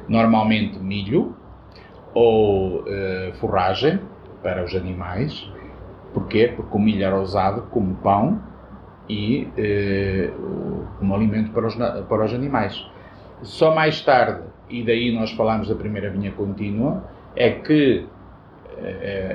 Normalmente 0.08 0.80
milho, 0.80 1.36
ou 2.14 2.82
uh, 2.82 3.34
forragem 3.36 4.00
para 4.42 4.64
os 4.64 4.76
animais. 4.76 5.50
Porquê? 6.14 6.52
Porque 6.56 6.76
o 6.76 6.80
milho 6.80 7.04
era 7.04 7.20
usado 7.20 7.64
como 7.70 7.96
pão 7.96 8.42
e 9.08 9.48
uh, 9.58 10.88
como 10.98 11.16
alimento 11.16 11.52
para 11.52 11.68
os, 11.68 11.76
para 11.76 12.26
os 12.26 12.34
animais. 12.34 12.84
Só 13.42 13.74
mais 13.74 14.02
tarde, 14.02 14.42
e 14.70 14.84
daí 14.84 15.14
nós 15.14 15.32
falamos 15.32 15.70
da 15.70 15.76
primeira 15.76 16.10
vinha 16.10 16.32
contínua, 16.32 17.04
é 17.36 17.52
que 17.52 18.06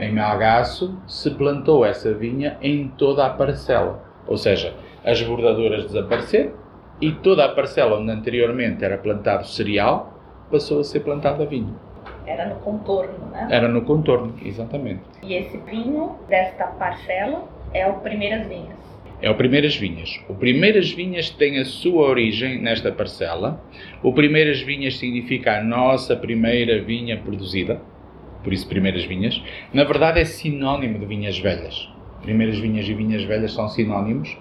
em 0.00 0.12
Melgaço 0.12 0.98
se 1.06 1.30
plantou 1.30 1.84
essa 1.84 2.12
vinha 2.12 2.56
em 2.62 2.88
toda 2.88 3.26
a 3.26 3.30
parcela. 3.30 4.02
Ou 4.26 4.36
seja, 4.36 4.74
as 5.04 5.22
bordaduras 5.22 5.84
desapareceram 5.84 6.52
e 7.00 7.12
toda 7.12 7.44
a 7.44 7.48
parcela 7.48 7.98
onde 7.98 8.10
anteriormente 8.10 8.84
era 8.84 8.96
plantado 8.96 9.46
cereal 9.46 10.14
passou 10.50 10.80
a 10.80 10.84
ser 10.84 11.00
plantada 11.00 11.44
vinho. 11.44 11.74
Era 12.26 12.46
no 12.46 12.56
contorno, 12.56 13.26
né? 13.30 13.48
Era 13.50 13.68
no 13.68 13.82
contorno, 13.82 14.34
exatamente. 14.42 15.02
E 15.22 15.34
esse 15.34 15.58
vinho 15.58 16.16
desta 16.28 16.66
parcela 16.66 17.44
é 17.72 17.86
o 17.86 17.94
Primeiras 17.94 18.46
Vinhas. 18.46 18.78
É 19.20 19.30
o 19.30 19.34
Primeiras 19.34 19.76
Vinhas. 19.76 20.20
O 20.28 20.34
Primeiras 20.34 20.90
Vinhas 20.90 21.30
tem 21.30 21.58
a 21.58 21.64
sua 21.64 22.08
origem 22.08 22.60
nesta 22.60 22.90
parcela. 22.92 23.60
O 24.02 24.12
Primeiras 24.12 24.60
Vinhas 24.60 24.98
significa 24.98 25.58
a 25.58 25.62
nossa 25.62 26.16
primeira 26.16 26.82
vinha 26.82 27.18
produzida, 27.18 27.80
por 28.44 28.52
isso 28.52 28.68
Primeiras 28.68 29.04
Vinhas. 29.04 29.42
Na 29.72 29.82
verdade 29.82 30.20
é 30.20 30.24
sinónimo 30.24 30.98
de 31.00 31.06
vinhas 31.06 31.38
velhas. 31.38 31.88
Primeiras 32.24 32.58
Vinhas 32.58 32.86
e 32.88 32.94
Vinhas 32.94 33.22
Velhas 33.24 33.52
são 33.52 33.68
sinónimos. 33.68 34.34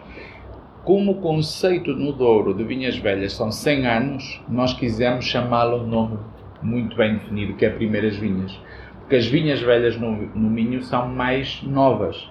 Como 0.86 1.14
o 1.14 1.22
conceito 1.22 1.94
no 1.94 2.14
Douro 2.14 2.54
de 2.54 2.64
vinhas 2.64 2.98
velhas 2.98 3.34
são 3.34 3.52
100 3.52 3.88
anos, 3.88 4.42
nós 4.50 4.74
quisemos 4.74 5.26
chamá-lo 5.26 5.84
um 5.84 5.88
nome 5.88 6.18
muito 6.62 6.96
bem 6.96 7.16
definido, 7.16 7.56
que 7.56 7.66
é 7.66 7.70
Primeiras 7.70 8.16
Vinhas. 8.18 8.58
Porque 9.00 9.16
as 9.16 9.26
vinhas 9.26 9.62
velhas 9.62 9.98
no, 9.98 10.12
no 10.12 10.50
Minho 10.50 10.82
são 10.82 11.10
mais 11.10 11.62
novas. 11.64 12.30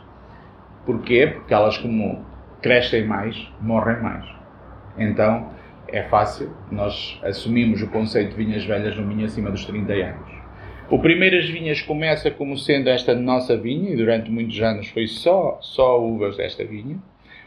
Porquê? 0.87 1.26
Porque 1.26 1.52
elas, 1.52 1.76
como 1.76 2.25
crescem 2.62 3.07
mais, 3.07 3.37
morrem 3.61 4.02
mais. 4.02 4.25
Então, 4.97 5.50
é 5.88 6.02
fácil, 6.05 6.50
nós 6.71 7.21
assumimos 7.23 7.83
o 7.83 7.88
conceito 7.88 8.31
de 8.31 8.37
vinhas 8.37 8.64
velhas 8.64 8.97
no 8.97 9.07
Minho 9.07 9.26
acima 9.26 9.50
dos 9.50 9.67
30 9.67 9.93
anos. 9.93 10.31
O 10.90 10.98
Primeiras 10.98 11.48
Vinhas 11.48 11.80
começa 11.80 12.30
como 12.30 12.56
sendo 12.58 12.88
esta 12.88 13.14
nossa 13.14 13.56
vinha, 13.56 13.90
e 13.90 13.96
durante 13.96 14.30
muitos 14.30 14.60
anos 14.60 14.88
foi 14.88 15.06
só, 15.06 15.58
só 15.62 15.98
uvas 16.00 16.36
desta 16.36 16.64
vinha. 16.64 16.98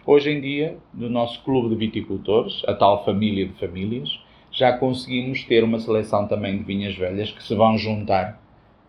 Hoje 0.06 0.32
em 0.32 0.42
dia, 0.42 0.78
no 0.94 1.10
nosso 1.10 1.44
clube 1.44 1.70
de 1.70 1.76
viticultores, 1.76 2.64
a 2.68 2.74
tal 2.74 3.06
família 3.06 3.46
de 3.46 3.54
famílias, 3.54 4.20
já 4.52 4.74
conseguimos 4.74 5.44
ter 5.44 5.64
uma 5.64 5.80
seleção 5.80 6.28
também 6.28 6.58
de 6.58 6.64
vinhas 6.64 6.96
velhas 6.96 7.32
que 7.32 7.44
se 7.44 7.54
vão 7.54 7.78
juntar 7.78 8.42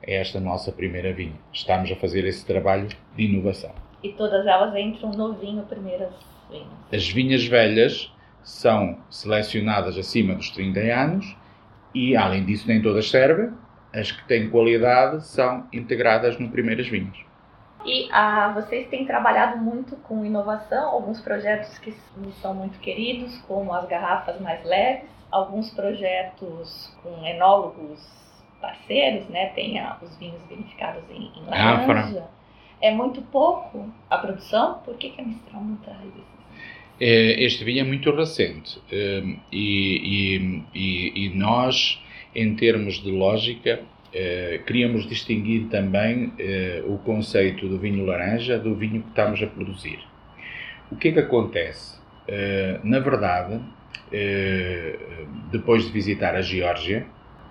a 0.06 0.10
esta 0.10 0.40
nossa 0.40 0.72
primeira 0.72 1.12
vinha. 1.12 1.34
Estamos 1.52 1.90
a 1.90 1.96
fazer 1.96 2.24
esse 2.24 2.46
trabalho 2.46 2.88
de 3.16 3.24
inovação. 3.24 3.72
E 4.02 4.10
todas 4.10 4.46
elas 4.46 4.74
entram 4.76 5.10
no 5.10 5.34
vinho 5.34 5.62
primeiras 5.64 6.12
vinhas? 6.50 6.66
As 6.92 7.08
vinhas 7.08 7.46
velhas 7.46 8.12
são 8.42 8.96
selecionadas 9.10 9.98
acima 9.98 10.34
dos 10.34 10.50
30 10.50 10.80
anos 10.80 11.36
e, 11.94 12.16
além 12.16 12.44
disso, 12.44 12.68
nem 12.68 12.80
todas 12.80 13.10
servem. 13.10 13.50
As 13.96 14.12
que 14.12 14.22
têm 14.26 14.50
qualidade 14.50 15.24
são 15.26 15.66
integradas 15.72 16.38
no 16.38 16.50
primeiras 16.50 16.86
vinhas. 16.88 17.16
E 17.84 18.08
ah, 18.10 18.52
vocês 18.52 18.88
têm 18.88 19.06
trabalhado 19.06 19.58
muito 19.58 19.96
com 19.96 20.24
inovação, 20.24 20.90
alguns 20.90 21.20
projetos 21.20 21.78
que 21.78 21.94
são 22.42 22.52
muito 22.52 22.78
queridos, 22.80 23.40
como 23.42 23.72
as 23.72 23.86
garrafas 23.86 24.40
mais 24.40 24.64
leves, 24.64 25.08
alguns 25.30 25.70
projetos 25.70 26.92
com 27.02 27.24
enólogos 27.24 28.04
parceiros, 28.60 29.28
né? 29.28 29.46
Tem 29.50 29.78
a, 29.78 29.96
os 30.02 30.16
vinhos 30.18 30.42
vinificados 30.48 31.02
em, 31.10 31.30
em 31.36 31.44
laranja. 31.46 32.24
É 32.80 32.90
muito 32.90 33.22
pouco 33.22 33.88
a 34.10 34.18
produção? 34.18 34.80
Por 34.84 34.96
que, 34.96 35.10
que 35.10 35.20
a 35.20 35.24
Mistral 35.24 35.62
não 35.62 35.76
traz 35.76 36.04
isso? 36.04 36.36
Este 36.98 37.62
vinho 37.62 37.80
é 37.80 37.84
muito 37.84 38.10
recente 38.10 38.80
hum, 38.90 39.38
e, 39.52 40.62
e, 40.74 41.26
e 41.26 41.28
nós, 41.34 42.02
em 42.36 42.54
termos 42.54 43.02
de 43.02 43.10
lógica, 43.10 43.80
eh, 44.12 44.60
queríamos 44.66 45.08
distinguir 45.08 45.68
também 45.68 46.34
eh, 46.38 46.82
o 46.86 46.98
conceito 46.98 47.66
do 47.66 47.78
vinho 47.78 48.04
laranja 48.04 48.58
do 48.58 48.74
vinho 48.74 49.02
que 49.02 49.08
estamos 49.08 49.42
a 49.42 49.46
produzir. 49.46 49.98
O 50.92 50.96
que 50.96 51.08
é 51.08 51.12
que 51.12 51.18
acontece? 51.18 51.98
Eh, 52.28 52.78
na 52.84 52.98
verdade, 52.98 53.58
eh, 54.12 54.98
depois 55.50 55.86
de 55.86 55.92
visitar 55.92 56.34
a 56.34 56.42
Geórgia, 56.42 57.06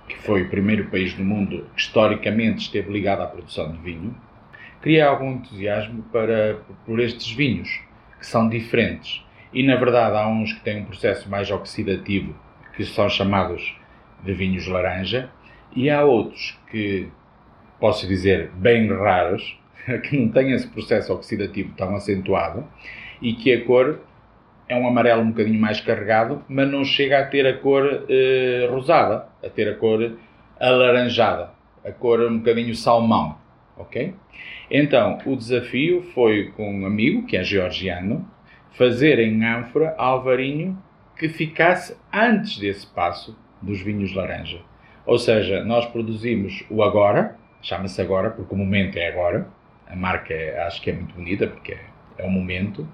que 0.07 0.15
foi 0.19 0.43
o 0.43 0.49
primeiro 0.49 0.85
país 0.91 1.15
do 1.15 1.23
mundo 1.23 1.65
que 1.75 1.81
historicamente 1.81 2.61
esteve 2.61 2.93
ligado 2.93 3.21
à 3.21 3.25
produção 3.25 3.71
de 3.71 3.79
vinho, 3.79 4.15
criei 4.81 5.01
algum 5.01 5.31
entusiasmo 5.31 6.03
para, 6.13 6.59
por 6.85 6.99
estes 6.99 7.31
vinhos, 7.31 7.81
que 8.19 8.27
são 8.27 8.47
diferentes. 8.47 9.25
E 9.51 9.63
na 9.63 9.77
verdade 9.77 10.15
há 10.15 10.27
uns 10.27 10.53
que 10.53 10.59
têm 10.63 10.83
um 10.83 10.85
processo 10.85 11.27
mais 11.27 11.49
oxidativo, 11.49 12.35
que 12.77 12.85
são 12.85 13.09
chamados 13.09 13.75
de 14.23 14.33
vinhos 14.33 14.67
laranja, 14.67 15.29
e 15.75 15.89
há 15.89 16.03
outros 16.03 16.57
que, 16.71 17.09
posso 17.79 18.07
dizer, 18.07 18.49
bem 18.55 18.87
raros, 18.87 19.57
que 20.03 20.17
não 20.17 20.29
têm 20.29 20.51
esse 20.51 20.67
processo 20.67 21.13
oxidativo 21.13 21.73
tão 21.75 21.95
acentuado 21.95 22.65
e 23.21 23.33
que 23.33 23.53
a 23.53 23.65
cor 23.65 23.99
é 24.67 24.75
um 24.75 24.87
amarelo 24.87 25.21
um 25.21 25.29
bocadinho 25.29 25.59
mais 25.59 25.79
carregado, 25.79 26.43
mas 26.49 26.69
não 26.69 26.83
chega 26.83 27.19
a 27.19 27.25
ter 27.25 27.45
a 27.45 27.57
cor 27.57 28.05
eh, 28.09 28.67
rosada, 28.69 29.27
a 29.43 29.49
ter 29.49 29.69
a 29.69 29.75
cor 29.75 30.17
alaranjada, 30.59 31.51
a 31.83 31.91
cor 31.91 32.21
um 32.21 32.39
bocadinho 32.39 32.75
salmão, 32.75 33.37
ok? 33.77 34.15
Então, 34.69 35.19
o 35.25 35.35
desafio 35.35 36.01
foi 36.13 36.51
com 36.55 36.81
um 36.81 36.85
amigo, 36.85 37.27
que 37.27 37.37
é 37.37 37.43
georgiano, 37.43 38.27
fazer 38.71 39.19
em 39.19 39.45
ânfora 39.45 39.93
alvarinho 39.97 40.77
que 41.17 41.29
ficasse 41.29 41.95
antes 42.11 42.57
desse 42.57 42.87
passo 42.87 43.37
dos 43.65 43.81
vinhos 43.81 44.13
laranja. 44.13 44.59
Ou 45.05 45.17
seja, 45.19 45.63
nós 45.63 45.85
produzimos 45.87 46.63
o 46.69 46.83
agora, 46.83 47.37
chama-se 47.61 48.01
agora 48.01 48.29
porque 48.29 48.53
o 48.53 48.57
momento 48.57 48.97
é 48.97 49.07
agora, 49.07 49.47
a 49.87 49.95
marca 49.95 50.33
é, 50.33 50.61
acho 50.63 50.81
que 50.81 50.89
é 50.89 50.93
muito 50.93 51.13
bonita 51.13 51.47
porque 51.47 51.73
é, 51.73 51.79
é 52.17 52.25
o 52.25 52.29
momento, 52.29 52.87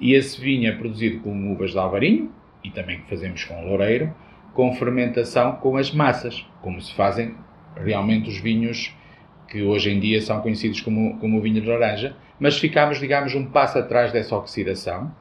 e 0.00 0.14
esse 0.14 0.40
vinho 0.40 0.68
é 0.68 0.72
produzido 0.72 1.20
com 1.20 1.52
uvas 1.52 1.72
de 1.72 1.78
alvarinho, 1.78 2.30
e 2.62 2.70
também 2.70 3.00
fazemos 3.08 3.44
com 3.44 3.64
loureiro, 3.64 4.12
com 4.52 4.72
fermentação 4.74 5.56
com 5.56 5.76
as 5.76 5.92
massas, 5.92 6.44
como 6.62 6.80
se 6.80 6.92
fazem 6.94 7.34
realmente 7.76 8.28
os 8.28 8.38
vinhos 8.38 8.94
que 9.48 9.62
hoje 9.62 9.90
em 9.90 10.00
dia 10.00 10.20
são 10.20 10.40
conhecidos 10.40 10.80
como, 10.80 11.18
como 11.18 11.40
vinho 11.40 11.60
de 11.60 11.68
laranja, 11.68 12.16
mas 12.38 12.58
ficámos, 12.58 12.98
digamos, 12.98 13.34
um 13.34 13.46
passo 13.46 13.78
atrás 13.78 14.12
dessa 14.12 14.36
oxidação. 14.36 15.14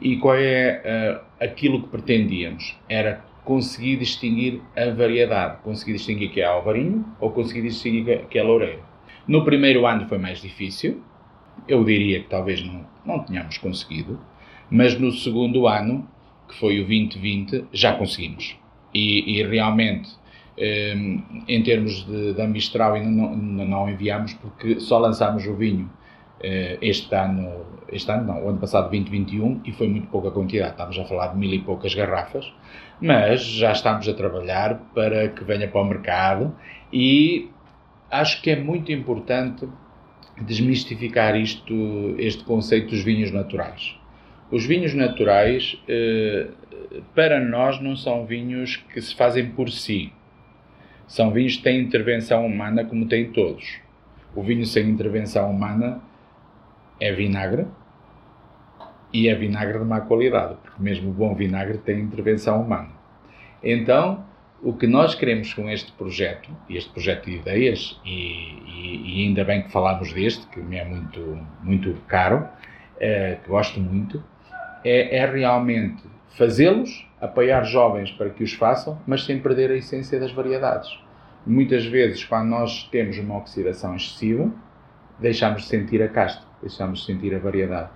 E 0.00 0.16
qual 0.18 0.36
é 0.36 0.82
uh, 0.84 1.44
aquilo 1.44 1.82
que 1.82 1.88
pretendíamos? 1.88 2.78
Era 2.88 3.24
conseguir 3.44 3.96
distinguir 3.96 4.60
a 4.76 4.90
variedade, 4.90 5.58
conseguir 5.62 5.94
distinguir 5.94 6.30
que 6.30 6.40
é 6.40 6.44
alvarinho 6.44 7.04
ou 7.20 7.30
conseguir 7.30 7.62
distinguir 7.62 8.26
que 8.26 8.38
é 8.38 8.42
loureiro. 8.42 8.82
No 9.26 9.44
primeiro 9.44 9.86
ano 9.86 10.08
foi 10.08 10.18
mais 10.18 10.40
difícil, 10.40 11.02
eu 11.68 11.84
diria 11.84 12.20
que 12.20 12.28
talvez 12.28 12.64
não, 12.64 12.86
não 13.04 13.20
tenhamos 13.20 13.58
conseguido, 13.58 14.20
mas 14.70 14.98
no 14.98 15.10
segundo 15.12 15.66
ano, 15.66 16.08
que 16.48 16.56
foi 16.56 16.80
o 16.80 16.86
2020, 16.86 17.66
já 17.72 17.94
conseguimos. 17.94 18.56
E, 18.94 19.38
e 19.38 19.42
realmente, 19.42 20.10
um, 20.58 21.42
em 21.46 21.62
termos 21.62 22.04
de, 22.06 22.34
de 22.34 22.46
Mistral, 22.46 22.94
ainda 22.94 23.10
não, 23.10 23.36
não 23.36 23.88
enviamos, 23.88 24.34
porque 24.34 24.80
só 24.80 24.98
lançámos 24.98 25.46
o 25.46 25.54
vinho 25.54 25.90
este 26.42 27.14
ano, 27.14 27.66
este 27.92 28.10
ano 28.10 28.26
não, 28.26 28.44
o 28.44 28.48
ano 28.48 28.58
passado 28.58 28.90
2021, 28.90 29.60
e 29.64 29.72
foi 29.72 29.88
muito 29.88 30.06
pouca 30.08 30.30
quantidade, 30.30 30.72
estamos 30.72 30.98
a 30.98 31.04
falar 31.04 31.28
de 31.28 31.38
mil 31.38 31.52
e 31.52 31.58
poucas 31.58 31.94
garrafas, 31.94 32.50
mas 33.00 33.42
já 33.42 33.72
estamos 33.72 34.08
a 34.08 34.14
trabalhar 34.14 34.76
para 34.94 35.28
que 35.28 35.44
venha 35.44 35.68
para 35.68 35.80
o 35.80 35.84
mercado 35.84 36.54
e 36.92 37.50
acho 38.10 38.42
que 38.42 38.50
é 38.50 38.56
muito 38.56 38.90
importante 38.90 39.66
desmistificar 40.40 41.36
isto, 41.36 42.14
este 42.18 42.44
conceito 42.44 42.90
dos 42.90 43.02
vinhos 43.02 43.30
naturais. 43.30 43.96
Os 44.50 44.66
vinhos 44.66 44.94
naturais, 44.94 45.80
eh, 45.86 46.48
para 47.14 47.40
nós, 47.40 47.80
não 47.80 47.94
são 47.94 48.26
vinhos 48.26 48.76
que 48.76 49.00
se 49.00 49.14
fazem 49.14 49.50
por 49.50 49.70
si. 49.70 50.12
São 51.06 51.30
vinhos 51.30 51.56
que 51.56 51.62
têm 51.62 51.80
intervenção 51.80 52.46
humana, 52.46 52.84
como 52.84 53.06
têm 53.06 53.30
todos. 53.30 53.78
O 54.34 54.42
vinho 54.42 54.64
sem 54.64 54.88
intervenção 54.88 55.50
humana 55.50 56.00
é 57.00 57.12
vinagre 57.12 57.66
e 59.12 59.28
é 59.28 59.34
vinagre 59.34 59.78
de 59.78 59.84
má 59.84 60.00
qualidade, 60.00 60.56
porque 60.62 60.82
mesmo 60.82 61.10
o 61.10 61.12
bom 61.12 61.34
vinagre 61.34 61.78
tem 61.78 62.00
intervenção 62.00 62.62
humana. 62.62 62.90
Então, 63.62 64.24
o 64.62 64.72
que 64.72 64.86
nós 64.86 65.14
queremos 65.14 65.54
com 65.54 65.68
este 65.70 65.90
projeto, 65.92 66.50
este 66.68 66.90
projeto 66.92 67.26
de 67.26 67.36
ideias, 67.36 68.00
e, 68.04 68.10
e, 68.66 69.22
e 69.22 69.26
ainda 69.26 69.44
bem 69.44 69.62
que 69.62 69.72
falamos 69.72 70.12
deste, 70.12 70.46
que 70.48 70.60
me 70.60 70.76
é 70.76 70.84
muito, 70.84 71.38
muito 71.62 71.94
caro, 72.06 72.46
é, 72.98 73.38
que 73.42 73.48
gosto 73.48 73.80
muito, 73.80 74.22
é, 74.84 75.16
é 75.16 75.26
realmente 75.26 76.02
fazê-los, 76.36 77.06
apoiar 77.20 77.64
jovens 77.64 78.10
para 78.12 78.30
que 78.30 78.44
os 78.44 78.52
façam, 78.52 78.98
mas 79.06 79.24
sem 79.24 79.40
perder 79.40 79.70
a 79.70 79.76
essência 79.76 80.20
das 80.20 80.32
variedades. 80.32 80.98
Muitas 81.46 81.86
vezes, 81.86 82.24
quando 82.24 82.48
nós 82.48 82.84
temos 82.90 83.18
uma 83.18 83.38
oxidação 83.38 83.96
excessiva, 83.96 84.50
deixamos 85.18 85.62
de 85.62 85.68
sentir 85.68 86.02
a 86.02 86.08
casta, 86.08 86.44
de 86.62 87.04
sentir 87.04 87.34
a 87.34 87.38
variedade. 87.38 87.90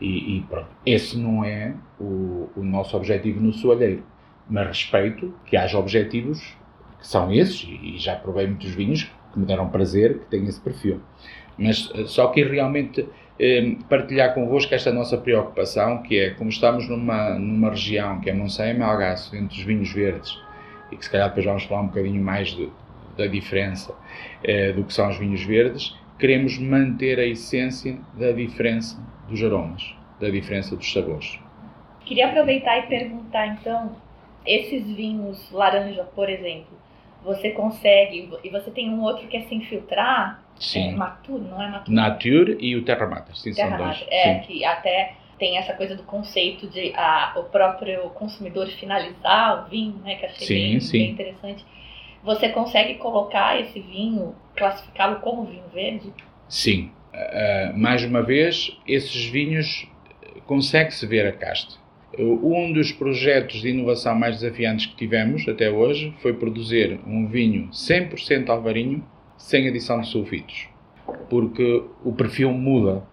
E, 0.00 0.38
e 0.38 0.40
pronto, 0.42 0.68
esse 0.86 1.18
não 1.18 1.44
é 1.44 1.74
o, 1.98 2.48
o 2.56 2.62
nosso 2.62 2.96
objetivo 2.96 3.40
no 3.40 3.52
soalheiro 3.52 4.02
mas 4.48 4.66
respeito 4.66 5.34
que 5.44 5.56
haja 5.56 5.78
objetivos 5.78 6.56
que 6.98 7.06
são 7.06 7.32
esses, 7.32 7.64
e 7.64 7.96
já 7.98 8.16
provei 8.16 8.46
muitos 8.46 8.70
vinhos 8.70 9.04
que 9.32 9.38
me 9.38 9.46
deram 9.46 9.68
prazer 9.68 10.18
que 10.18 10.24
têm 10.26 10.46
esse 10.46 10.60
perfil. 10.60 11.00
Mas 11.56 11.90
eh, 11.94 12.06
só 12.06 12.28
que 12.28 12.42
realmente 12.42 13.06
eh, 13.38 13.76
partilhar 13.88 14.34
convosco 14.34 14.74
esta 14.74 14.92
nossa 14.92 15.16
preocupação, 15.16 16.02
que 16.02 16.18
é 16.18 16.30
como 16.30 16.50
estamos 16.50 16.88
numa, 16.88 17.38
numa 17.38 17.70
região 17.70 18.20
que 18.20 18.30
é 18.30 18.32
Monsanto 18.32 18.70
e 18.70 18.74
Melgaço, 18.74 19.36
entre 19.36 19.58
os 19.58 19.64
vinhos 19.64 19.92
verdes, 19.92 20.36
e 20.90 20.96
que 20.96 21.04
se 21.04 21.10
calhar 21.10 21.28
depois 21.28 21.46
vamos 21.46 21.64
falar 21.64 21.82
um 21.82 21.86
bocadinho 21.86 22.22
mais 22.22 22.48
de, 22.48 22.68
da 23.16 23.26
diferença 23.26 23.94
eh, 24.42 24.72
do 24.72 24.82
que 24.82 24.92
são 24.92 25.08
os 25.08 25.18
vinhos 25.18 25.44
verdes, 25.44 25.96
queremos 26.18 26.58
manter 26.58 27.18
a 27.18 27.24
essência 27.24 27.98
da 28.14 28.32
diferença 28.32 29.00
dos 29.28 29.42
aromas, 29.42 29.94
da 30.20 30.28
diferença 30.28 30.76
dos 30.76 30.92
sabores. 30.92 31.38
Queria 32.04 32.28
aproveitar 32.28 32.78
e 32.78 32.82
perguntar 32.86 33.46
então, 33.48 33.96
esses 34.44 34.84
vinhos 34.86 35.50
laranja, 35.52 36.04
por 36.04 36.28
exemplo, 36.28 36.78
você 37.22 37.50
consegue, 37.50 38.30
e 38.42 38.48
você 38.48 38.70
tem 38.70 38.90
um 38.90 39.02
outro 39.02 39.26
que 39.28 39.36
é 39.36 39.42
sem 39.42 39.60
filtrar, 39.60 40.42
Sim. 40.58 40.90
É 40.90 40.92
Mature, 40.92 41.42
não 41.42 41.62
é 41.62 41.68
Mature? 41.68 41.94
Nature 41.94 42.56
e 42.60 42.76
o 42.76 42.84
Terra 42.84 43.06
Mater, 43.06 43.36
sim, 43.36 43.54
Terra 43.54 43.76
são 43.76 43.86
dois. 43.86 44.04
É, 44.10 44.34
sim. 44.34 44.46
que 44.46 44.64
até 44.64 45.14
tem 45.38 45.56
essa 45.56 45.72
coisa 45.72 45.94
do 45.94 46.02
conceito 46.02 46.66
de 46.66 46.92
a, 46.96 47.34
o 47.36 47.44
próprio 47.44 48.10
consumidor 48.10 48.66
finalizar 48.66 49.64
o 49.64 49.70
vinho, 49.70 49.94
né, 50.04 50.16
que 50.16 50.26
achei 50.26 50.46
Sim, 50.46 50.54
bem, 50.54 50.80
sim. 50.80 50.98
bem 50.98 51.10
interessante. 51.12 51.64
Você 52.22 52.48
consegue 52.48 52.94
colocar 52.96 53.60
esse 53.60 53.80
vinho, 53.80 54.34
classificá-lo 54.56 55.20
como 55.20 55.44
vinho 55.44 55.68
verde? 55.72 56.12
Sim. 56.48 56.90
Ah, 57.14 57.72
mais 57.76 58.04
uma 58.04 58.22
vez, 58.22 58.76
esses 58.86 59.26
vinhos 59.26 59.88
eh, 60.22 60.40
consegue-se 60.46 61.06
ver 61.06 61.26
a 61.26 61.32
casta. 61.32 61.76
Um 62.18 62.72
dos 62.72 62.90
projetos 62.90 63.60
de 63.60 63.68
inovação 63.68 64.14
mais 64.14 64.40
desafiantes 64.40 64.86
que 64.86 64.96
tivemos 64.96 65.46
até 65.46 65.70
hoje 65.70 66.14
foi 66.20 66.32
produzir 66.32 66.98
um 67.06 67.26
vinho 67.26 67.68
100% 67.70 68.48
alvarinho 68.48 69.04
sem 69.36 69.68
adição 69.68 70.00
de 70.00 70.08
sulfitos, 70.08 70.68
porque 71.28 71.84
o 72.04 72.12
perfil 72.12 72.50
muda. 72.52 73.04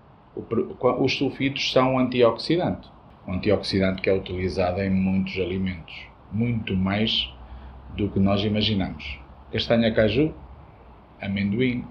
Os 1.00 1.15
sulfitos 1.15 1.71
são 1.71 1.93
um 1.93 2.00
antioxidante, 2.00 2.89
um 3.27 3.33
antioxidante 3.33 4.01
que 4.01 4.09
é 4.09 4.13
utilizado 4.13 4.81
em 4.81 4.89
muitos 4.89 5.38
alimentos, 5.38 5.93
muito 6.31 6.75
mais 6.75 7.31
do 7.96 8.10
que 8.10 8.20
nós 8.20 8.44
imaginamos. 8.44 9.20
Castanha 9.52 9.94
caju, 9.94 10.34
amendoim, 11.22 11.84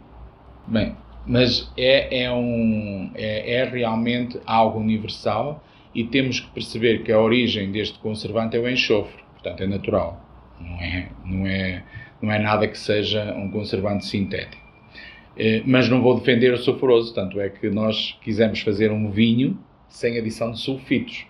bem, 0.67 0.95
mas 1.27 1.73
é, 1.77 2.25
é, 2.25 2.33
um, 2.33 3.11
é, 3.15 3.55
é 3.55 3.65
realmente 3.65 4.39
algo 4.47 4.79
universal 4.79 5.65
e 5.95 6.05
temos 6.05 6.41
que 6.41 6.51
perceber 6.51 7.03
que 7.03 7.13
a 7.13 7.19
origem 7.19 7.71
deste 7.73 7.99
conservante 7.99 8.57
é 8.57 8.61
o 8.61 8.69
enxofre, 8.69 9.23
portanto 9.33 9.63
é 9.63 9.67
natural, 9.67 10.21
não 10.61 10.81
é, 10.81 11.09
não 11.25 11.47
é, 11.47 11.85
não 12.21 12.33
é 12.33 12.39
nada 12.39 12.69
que 12.69 12.79
seja 12.79 13.35
um 13.35 13.51
conservante 13.51 14.05
sintético. 14.05 14.63
Eh, 15.37 15.63
Mas 15.67 15.89
não 15.89 16.01
vou 16.01 16.19
defender 16.19 16.53
o 16.53 16.59
sulfuroso, 16.59 17.15
tanto 17.15 17.41
é 17.41 17.49
que 17.49 17.69
nós 17.71 18.19
quisemos 18.23 18.61
fazer 18.61 18.91
um 18.93 19.11
vinho 19.11 19.59
sem 19.89 20.19
adição 20.19 20.51
de 20.53 20.59
sulfitos. 20.61 21.27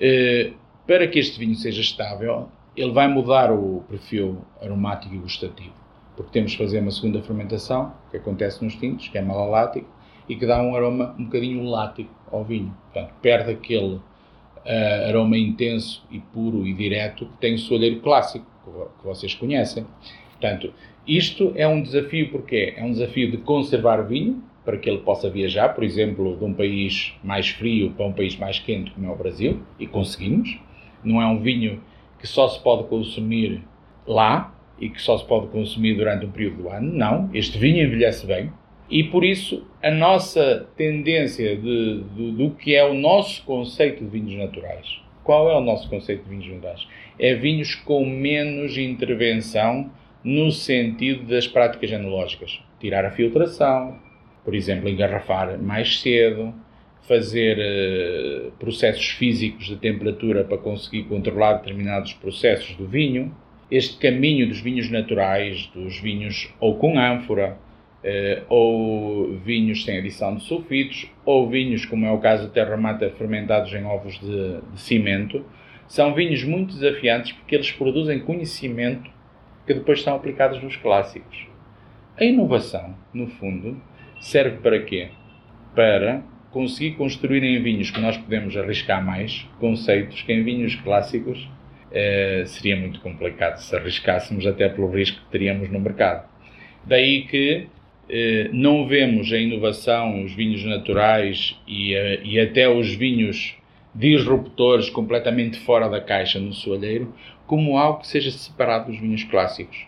Eh, 0.00 0.52
Para 0.86 1.06
que 1.06 1.18
este 1.18 1.38
vinho 1.38 1.54
seja 1.54 1.80
estável, 1.80 2.48
ele 2.76 2.92
vai 2.92 3.08
mudar 3.08 3.52
o 3.52 3.82
perfil 3.88 4.38
aromático 4.62 5.14
e 5.14 5.18
gustativo, 5.18 5.74
porque 6.16 6.32
temos 6.32 6.52
que 6.52 6.58
fazer 6.58 6.80
uma 6.80 6.90
segunda 6.90 7.22
fermentação, 7.22 7.92
que 8.10 8.16
acontece 8.16 8.64
nos 8.64 8.74
tintos, 8.76 9.08
que 9.08 9.18
é 9.18 9.22
malalático, 9.22 9.88
e 10.28 10.36
que 10.36 10.46
dá 10.46 10.62
um 10.62 10.74
aroma 10.76 11.14
um 11.18 11.24
bocadinho 11.24 11.64
lático 11.64 12.10
ao 12.30 12.44
vinho. 12.44 12.74
Portanto, 12.92 13.12
perde 13.20 13.50
aquele 13.52 14.00
ah, 14.64 15.08
aroma 15.08 15.36
intenso 15.36 16.06
e 16.10 16.20
puro 16.20 16.66
e 16.66 16.72
direto 16.72 17.26
que 17.26 17.36
tem 17.38 17.54
o 17.54 17.58
soalheiro 17.58 18.00
clássico, 18.00 18.46
que 18.64 18.70
vo- 18.70 18.90
que 18.98 19.04
vocês 19.04 19.34
conhecem. 19.34 19.84
Portanto, 20.32 20.72
isto 21.06 21.52
é 21.56 21.66
um 21.66 21.82
desafio 21.82 22.30
porque 22.30 22.74
é 22.76 22.84
um 22.84 22.92
desafio 22.92 23.30
de 23.30 23.38
conservar 23.38 23.98
o 24.00 24.06
vinho, 24.06 24.42
para 24.64 24.76
que 24.76 24.88
ele 24.88 24.98
possa 24.98 25.28
viajar, 25.28 25.70
por 25.70 25.82
exemplo, 25.82 26.36
de 26.36 26.44
um 26.44 26.52
país 26.54 27.14
mais 27.24 27.48
frio 27.48 27.90
para 27.92 28.06
um 28.06 28.12
país 28.12 28.36
mais 28.36 28.58
quente, 28.58 28.90
como 28.92 29.06
é 29.06 29.10
o 29.10 29.16
Brasil, 29.16 29.60
e 29.80 29.86
conseguimos. 29.86 30.60
Não 31.02 31.20
é 31.20 31.26
um 31.26 31.40
vinho 31.40 31.80
que 32.20 32.26
só 32.26 32.48
se 32.48 32.60
pode 32.62 32.84
consumir 32.88 33.62
lá 34.06 34.54
e 34.80 34.88
que 34.88 35.00
só 35.00 35.16
se 35.18 35.24
pode 35.24 35.48
consumir 35.48 35.94
durante 35.94 36.24
um 36.26 36.30
período 36.30 36.62
do 36.62 36.68
ano. 36.68 36.92
Não, 36.92 37.30
este 37.34 37.58
vinho 37.58 37.84
envelhece 37.86 38.26
bem. 38.26 38.50
E 38.88 39.04
por 39.04 39.24
isso 39.24 39.66
a 39.82 39.90
nossa 39.90 40.66
tendência 40.76 41.56
de, 41.56 42.02
de- 42.02 42.32
do 42.32 42.50
que 42.50 42.74
é 42.74 42.84
o 42.84 42.94
nosso 42.94 43.44
conceito 43.44 44.02
de 44.04 44.10
vinhos 44.10 44.34
naturais. 44.34 45.00
Qual 45.22 45.48
é 45.50 45.56
o 45.56 45.60
nosso 45.60 45.88
conceito 45.88 46.24
de 46.24 46.30
vinhos 46.30 46.48
naturais? 46.54 46.86
É 47.18 47.34
vinhos 47.34 47.74
com 47.74 48.04
menos 48.04 48.76
intervenção 48.76 49.90
no 50.24 50.50
sentido 50.50 51.24
das 51.26 51.46
práticas 51.46 51.90
enológicas. 51.92 52.60
Tirar 52.80 53.04
a 53.04 53.10
filtração, 53.10 53.96
por 54.44 54.54
exemplo, 54.54 54.88
engarrafar 54.88 55.58
mais 55.62 56.00
cedo, 56.00 56.52
fazer 57.10 57.58
eh, 57.58 58.50
processos 58.60 59.08
físicos 59.10 59.66
de 59.66 59.74
temperatura 59.74 60.44
para 60.44 60.56
conseguir 60.56 61.02
controlar 61.08 61.54
determinados 61.54 62.12
processos 62.12 62.76
do 62.76 62.86
vinho. 62.86 63.34
Este 63.68 63.96
caminho 63.96 64.46
dos 64.46 64.60
vinhos 64.60 64.88
naturais, 64.88 65.66
dos 65.74 65.98
vinhos 65.98 66.54
ou 66.60 66.76
com 66.76 66.96
ânfora, 66.96 67.58
eh, 68.04 68.44
ou 68.48 69.36
vinhos 69.38 69.84
sem 69.84 69.98
adição 69.98 70.36
de 70.36 70.44
sulfitos, 70.44 71.10
ou 71.24 71.50
vinhos, 71.50 71.84
como 71.84 72.06
é 72.06 72.12
o 72.12 72.18
caso 72.18 72.46
do 72.46 72.52
Terra 72.52 72.76
Mata, 72.76 73.10
fermentados 73.18 73.72
em 73.74 73.84
ovos 73.84 74.16
de, 74.20 74.60
de 74.72 74.80
cimento, 74.80 75.44
são 75.88 76.14
vinhos 76.14 76.44
muito 76.44 76.74
desafiantes 76.74 77.32
porque 77.32 77.56
eles 77.56 77.72
produzem 77.72 78.20
conhecimento 78.20 79.10
que 79.66 79.74
depois 79.74 80.00
são 80.00 80.14
aplicados 80.14 80.62
nos 80.62 80.76
clássicos. 80.76 81.48
A 82.16 82.24
inovação, 82.24 82.94
no 83.12 83.26
fundo, 83.26 83.82
serve 84.20 84.58
para 84.58 84.78
quê? 84.84 85.08
Para 85.74 86.22
conseguir 86.50 86.92
construir 86.92 87.42
em 87.44 87.62
vinhos 87.62 87.90
que 87.90 88.00
nós 88.00 88.16
podemos 88.16 88.56
arriscar 88.56 89.04
mais 89.04 89.46
conceitos 89.58 90.22
que 90.22 90.32
em 90.32 90.42
vinhos 90.42 90.74
clássicos 90.76 91.48
eh, 91.92 92.44
seria 92.46 92.76
muito 92.76 93.00
complicado 93.00 93.58
se 93.58 93.74
arriscássemos 93.76 94.46
até 94.46 94.68
pelo 94.68 94.90
risco 94.90 95.20
que 95.20 95.30
teríamos 95.30 95.70
no 95.70 95.78
mercado. 95.80 96.28
Daí 96.84 97.22
que 97.22 97.66
eh, 98.08 98.48
não 98.52 98.86
vemos 98.86 99.32
a 99.32 99.38
inovação, 99.38 100.24
os 100.24 100.32
vinhos 100.34 100.64
naturais 100.64 101.56
e, 101.68 101.94
eh, 101.94 102.20
e 102.24 102.40
até 102.40 102.68
os 102.68 102.92
vinhos 102.94 103.56
disruptores 103.94 104.88
completamente 104.90 105.58
fora 105.58 105.88
da 105.88 106.00
caixa 106.00 106.38
no 106.38 106.52
soalheiro 106.52 107.12
como 107.46 107.76
algo 107.76 108.00
que 108.00 108.06
seja 108.06 108.30
separado 108.30 108.90
dos 108.90 109.00
vinhos 109.00 109.24
clássicos. 109.24 109.86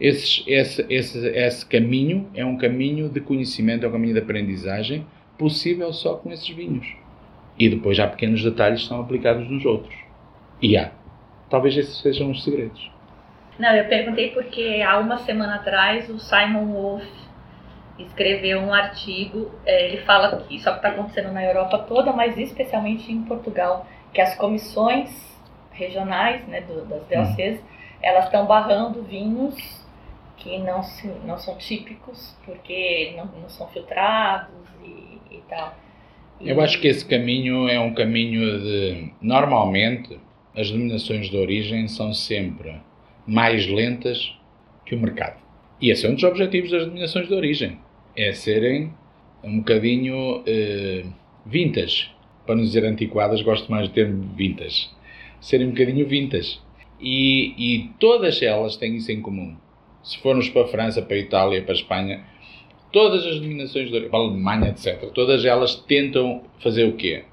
Esses- 0.00 0.42
esse, 0.46 0.84
esse, 0.88 1.26
esse 1.28 1.64
caminho 1.66 2.28
é 2.34 2.44
um 2.44 2.56
caminho 2.56 3.08
de 3.08 3.20
conhecimento, 3.20 3.84
é 3.84 3.88
um 3.88 3.92
caminho 3.92 4.12
de 4.14 4.18
aprendizagem 4.18 5.06
possível 5.38 5.92
só 5.92 6.14
com 6.16 6.30
esses 6.32 6.48
vinhos. 6.48 6.86
E 7.58 7.68
depois 7.68 7.98
há 8.00 8.06
pequenos 8.06 8.42
detalhes 8.42 8.82
que 8.82 8.88
são 8.88 9.00
aplicados 9.00 9.48
nos 9.48 9.64
outros. 9.64 9.94
E 10.60 10.76
há. 10.76 10.90
Talvez 11.50 11.76
esses 11.76 11.98
sejam 12.00 12.30
os 12.30 12.42
segredos. 12.42 12.90
Não, 13.58 13.70
eu 13.74 13.84
perguntei 13.88 14.30
porque 14.30 14.82
há 14.86 14.98
uma 14.98 15.18
semana 15.18 15.56
atrás 15.56 16.08
o 16.08 16.18
Simon 16.18 16.66
Wolf 16.72 17.04
escreveu 17.98 18.58
um 18.60 18.72
artigo. 18.74 19.50
eh, 19.64 19.86
ele 19.92 19.98
fala 19.98 20.36
que 20.42 20.56
isso 20.56 20.68
está 20.68 20.88
acontecendo 20.88 21.32
na 21.32 21.44
Europa 21.44 21.78
toda, 21.78 22.12
mas 22.12 22.36
especialmente 22.36 23.10
em 23.12 23.22
Portugal, 23.22 23.86
que 24.12 24.20
as 24.20 24.34
comissões 24.34 25.10
regionais 25.72 26.46
né, 26.48 26.60
do- 26.62 26.84
das 26.86 27.02
DOCs 27.08 27.60
elas 28.02 28.24
estão 28.26 28.46
barrando 28.46 29.02
vinhos 29.02 29.54
que 30.36 30.58
não, 30.58 30.82
se, 30.82 31.06
não 31.24 31.38
são 31.38 31.56
típicos 31.56 32.36
porque 32.44 33.14
não, 33.16 33.26
não 33.40 33.48
são 33.48 33.66
filtrados 33.68 34.63
e, 36.40 36.48
Eu 36.50 36.60
acho 36.60 36.80
que 36.80 36.88
esse 36.88 37.04
caminho 37.04 37.68
é 37.68 37.78
um 37.78 37.94
caminho 37.94 38.60
de. 38.60 39.10
Normalmente, 39.20 40.18
as 40.54 40.70
denominações 40.70 41.30
de 41.30 41.36
origem 41.36 41.88
são 41.88 42.12
sempre 42.12 42.74
mais 43.26 43.66
lentas 43.66 44.36
que 44.84 44.94
o 44.94 44.98
mercado. 44.98 45.42
E 45.80 45.90
esse 45.90 46.06
é 46.06 46.10
um 46.10 46.14
dos 46.14 46.24
objetivos 46.24 46.70
das 46.70 46.82
denominações 46.82 47.28
de 47.28 47.34
origem: 47.34 47.78
é 48.16 48.32
serem 48.32 48.92
um 49.42 49.58
bocadinho 49.58 50.42
eh, 50.46 51.04
vintage. 51.44 52.10
Para 52.46 52.56
não 52.56 52.62
dizer 52.62 52.84
antiquadas, 52.84 53.42
gosto 53.42 53.70
mais 53.70 53.88
do 53.88 53.94
termo 53.94 54.22
vintage. 54.36 54.88
Serem 55.40 55.68
um 55.68 55.70
bocadinho 55.70 56.06
vintage. 56.06 56.58
E, 57.00 57.54
e 57.58 57.90
todas 57.98 58.40
elas 58.42 58.76
têm 58.76 58.96
isso 58.96 59.10
em 59.10 59.20
comum. 59.20 59.56
Se 60.02 60.18
formos 60.18 60.48
para 60.48 60.64
a 60.64 60.68
França, 60.68 61.02
para 61.02 61.16
a 61.16 61.18
Itália, 61.18 61.62
para 61.62 61.72
a 61.72 61.76
Espanha, 61.76 62.24
todas 62.94 63.26
as 63.26 63.40
denominações 63.40 63.88
de 63.88 63.96
origem, 63.96 64.10
a 64.12 64.16
Alemanha, 64.16 64.68
etc., 64.68 65.10
todas 65.12 65.44
elas 65.44 65.74
tentam 65.74 66.44
fazer 66.60 66.84
o 66.84 66.92
quê? 66.92 67.24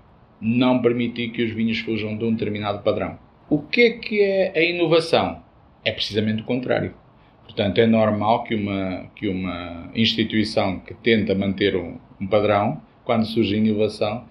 Não 0.42 0.82
permitir 0.82 1.30
que 1.30 1.44
os 1.44 1.52
vinhos 1.52 1.78
fujam 1.78 2.18
de 2.18 2.26
um 2.26 2.34
determinado 2.34 2.80
padrão. 2.80 3.20
O 3.48 3.62
que 3.62 3.82
é 3.82 3.90
que 3.92 4.22
é 4.22 4.58
a 4.58 4.64
inovação? 4.64 5.44
É 5.86 5.92
precisamente 5.92 6.42
o 6.42 6.46
contrário. 6.46 6.96
Portanto, 7.44 7.78
é 7.78 7.86
normal 7.86 8.44
que 8.44 8.56
uma, 8.56 9.06
que 9.16 9.28
uma 9.28 9.92
instituição 9.94 10.80
que 10.80 10.96
tenta 10.96 11.36
manter 11.36 11.76
um, 11.76 12.00
um 12.20 12.26
padrão, 12.26 12.82
quando 13.04 13.26
surge 13.28 13.56
inovação, 13.56 14.26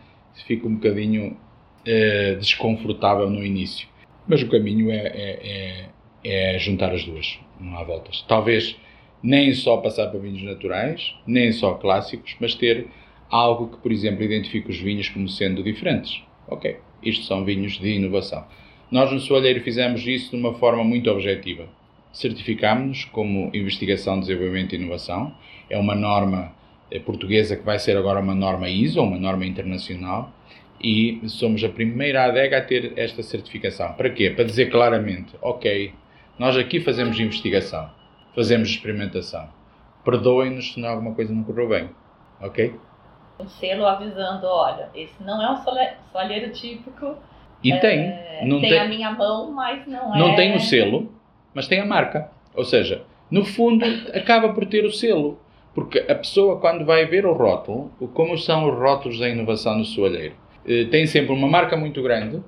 fica 0.49 0.67
um 0.67 0.75
bocadinho 0.75 1.37
eh, 1.87 2.35
desconfortável 2.41 3.31
no 3.31 3.45
início. 3.45 3.87
Mas 4.27 4.43
o 4.43 4.49
caminho 4.49 4.91
é, 4.91 5.07
é, 5.07 5.89
é, 6.25 6.55
é 6.55 6.59
juntar 6.59 6.93
as 6.93 7.05
duas, 7.05 7.39
não 7.61 7.79
há 7.79 7.85
voltas. 7.85 8.25
Talvez 8.27 8.77
nem 9.23 9.53
só 9.53 9.77
passar 9.79 10.09
para 10.09 10.19
vinhos 10.19 10.43
naturais, 10.43 11.15
nem 11.27 11.53
só 11.53 11.75
clássicos, 11.75 12.37
mas 12.41 12.55
ter 12.55 12.87
algo 13.31 13.69
que, 13.69 13.77
por 13.79 13.93
exemplo, 13.93 14.25
identifique 14.25 14.71
os 14.71 14.79
vinhos 14.79 15.09
como 15.09 15.29
sendo 15.29 15.63
diferentes. 15.63 16.23
Ok, 16.49 16.79
isto 17.03 17.25
são 17.25 17.45
vinhos 17.45 17.79
de 17.79 17.89
inovação. 17.89 18.45
Nós 18.91 19.13
no 19.13 19.21
Soalheiro 19.21 19.61
fizemos 19.61 20.05
isso 20.07 20.31
de 20.31 20.37
uma 20.37 20.55
forma 20.55 20.83
muito 20.83 21.09
objetiva. 21.11 21.69
Certificámos-nos 22.13 23.05
como 23.05 23.51
Investigação, 23.55 24.19
Desenvolvimento 24.19 24.75
e 24.75 24.79
Inovação. 24.79 25.33
É 25.69 25.79
uma 25.79 25.95
norma 25.95 26.53
eh, 26.91 26.99
portuguesa 26.99 27.57
que 27.57 27.65
vai 27.65 27.79
ser 27.79 27.97
agora 27.97 28.19
uma 28.19 28.35
norma 28.35 28.69
ISO, 28.69 29.01
uma 29.01 29.17
norma 29.17 29.47
internacional, 29.47 30.35
e 30.83 31.21
somos 31.27 31.63
a 31.63 31.69
primeira 31.69 32.25
adega 32.25 32.59
a 32.59 32.63
ter 32.63 32.95
esta 32.97 33.23
certificação. 33.23 33.93
Para 33.93 34.11
quê? 34.11 34.31
Para 34.31 34.45
dizer 34.45 34.71
claramente, 34.71 35.37
ok, 35.41 35.93
nós 36.37 36.57
aqui 36.57 36.81
fazemos 36.81 37.21
investigação, 37.21 37.89
fazemos 38.35 38.69
experimentação. 38.69 39.49
Perdoem-nos 40.05 40.73
se 40.73 40.85
alguma 40.85 41.15
coisa 41.15 41.33
não 41.33 41.43
correu 41.43 41.69
bem, 41.69 41.91
ok? 42.41 42.75
Um 43.39 43.49
selo 43.49 43.87
avisando, 43.87 44.47
olha, 44.47 44.89
esse 44.95 45.23
não 45.23 45.43
é 45.43 45.51
um 45.51 45.57
soalheiro 46.13 46.53
típico. 46.53 47.17
E 47.63 47.73
é, 47.73 47.79
tem. 47.79 48.49
Não 48.49 48.61
tem, 48.61 48.71
tem 48.71 48.79
a 48.79 48.89
minha 48.89 49.11
mão, 49.13 49.51
mas 49.53 49.87
não, 49.87 50.15
é... 50.15 50.19
Não 50.19 50.35
tem 50.35 50.55
o 50.55 50.61
selo, 50.61 51.13
mas 51.55 51.67
tem 51.67 51.81
a 51.81 51.87
marca. 51.87 52.31
Ou 52.55 52.65
seja, 52.65 53.05
no 53.31 53.45
fundo, 53.45 53.85
acaba 54.15 54.53
por 54.53 54.67
ter 54.67 54.85
o 54.85 54.93
selo. 54.93 55.39
Porque 55.75 56.01
a 56.01 56.15
pessoa, 56.15 56.59
quando 56.59 56.85
vai 56.85 57.07
ver 57.07 57.25
o 57.25 57.33
rótulo, 57.33 57.91
como 58.13 58.37
são 58.37 58.69
os 58.69 58.77
rótulos 58.77 59.19
da 59.19 59.29
inovação 59.29 59.79
no 59.79 59.85
soalheiro, 59.85 60.35
eh, 60.67 60.85
tem 60.91 61.07
sempre 61.07 61.33
uma 61.33 61.47
marca 61.47 61.77
muito 61.77 62.03
grande 62.03 62.43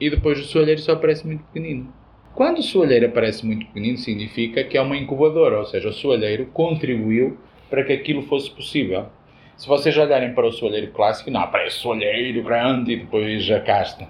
e 0.00 0.10
depois 0.10 0.40
o 0.40 0.44
soalheiro 0.44 0.80
só 0.80 0.92
aparece 0.92 1.24
muito 1.26 1.44
pequenino. 1.44 1.92
Quando 2.34 2.58
o 2.58 2.62
soalheiro 2.62 3.06
aparece 3.06 3.46
muito 3.46 3.64
pequenino, 3.66 3.96
significa 3.96 4.64
que 4.64 4.76
é 4.76 4.80
uma 4.80 4.96
incubadora, 4.96 5.58
ou 5.58 5.66
seja, 5.66 5.88
o 5.88 5.92
soalheiro 5.92 6.46
contribuiu 6.46 7.38
para 7.70 7.84
que 7.84 7.92
aquilo 7.92 8.22
fosse 8.22 8.50
possível. 8.50 9.06
Se 9.56 9.68
vocês 9.68 9.96
olharem 9.96 10.34
para 10.34 10.48
o 10.48 10.50
soalheiro 10.50 10.90
clássico, 10.90 11.30
não, 11.30 11.42
aparece 11.42 11.76
soalheiro 11.76 12.42
grande 12.42 12.92
e 12.92 12.96
depois 12.96 13.48
a 13.52 13.60
casta. 13.60 14.08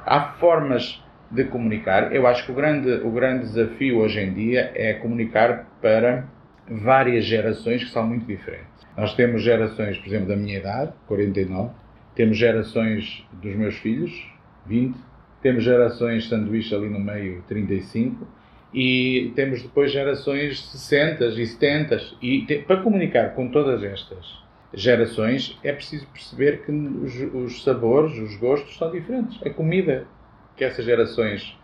Há 0.00 0.32
formas 0.40 1.00
de 1.30 1.44
comunicar. 1.44 2.12
Eu 2.12 2.26
acho 2.26 2.44
que 2.44 2.50
o 2.50 2.54
grande, 2.54 2.90
o 2.94 3.10
grande 3.12 3.44
desafio 3.44 4.00
hoje 4.00 4.18
em 4.18 4.34
dia 4.34 4.72
é 4.74 4.94
comunicar 4.94 5.68
para 5.80 6.26
várias 6.68 7.24
gerações 7.24 7.84
que 7.84 7.90
são 7.90 8.04
muito 8.04 8.26
diferentes. 8.26 8.66
Nós 8.96 9.14
temos 9.14 9.40
gerações, 9.40 9.96
por 9.98 10.08
exemplo, 10.08 10.26
da 10.26 10.36
minha 10.36 10.58
idade, 10.58 10.92
49, 11.06 11.72
temos 12.16 12.36
gerações 12.36 13.24
dos 13.40 13.54
meus 13.54 13.76
filhos, 13.76 14.12
20, 14.66 14.96
temos 15.42 15.64
gerações 15.64 16.28
sanduíche 16.28 16.74
ali 16.74 16.88
no 16.88 17.00
meio, 17.00 17.42
35, 17.48 18.26
e 18.72 19.32
temos 19.34 19.62
depois 19.62 19.92
gerações 19.92 20.64
60 20.70 21.24
e 21.26 21.46
70. 21.46 22.00
E 22.22 22.46
te, 22.46 22.58
para 22.58 22.80
comunicar 22.80 23.34
com 23.34 23.48
todas 23.48 23.82
estas 23.82 24.40
gerações 24.74 25.58
é 25.62 25.72
preciso 25.72 26.06
perceber 26.06 26.64
que 26.64 26.72
os, 26.72 27.34
os 27.34 27.62
sabores, 27.62 28.16
os 28.18 28.36
gostos 28.36 28.76
são 28.78 28.90
diferentes. 28.90 29.38
A 29.44 29.50
comida 29.50 30.06
que 30.56 30.64
essas 30.64 30.84
gerações 30.84 31.58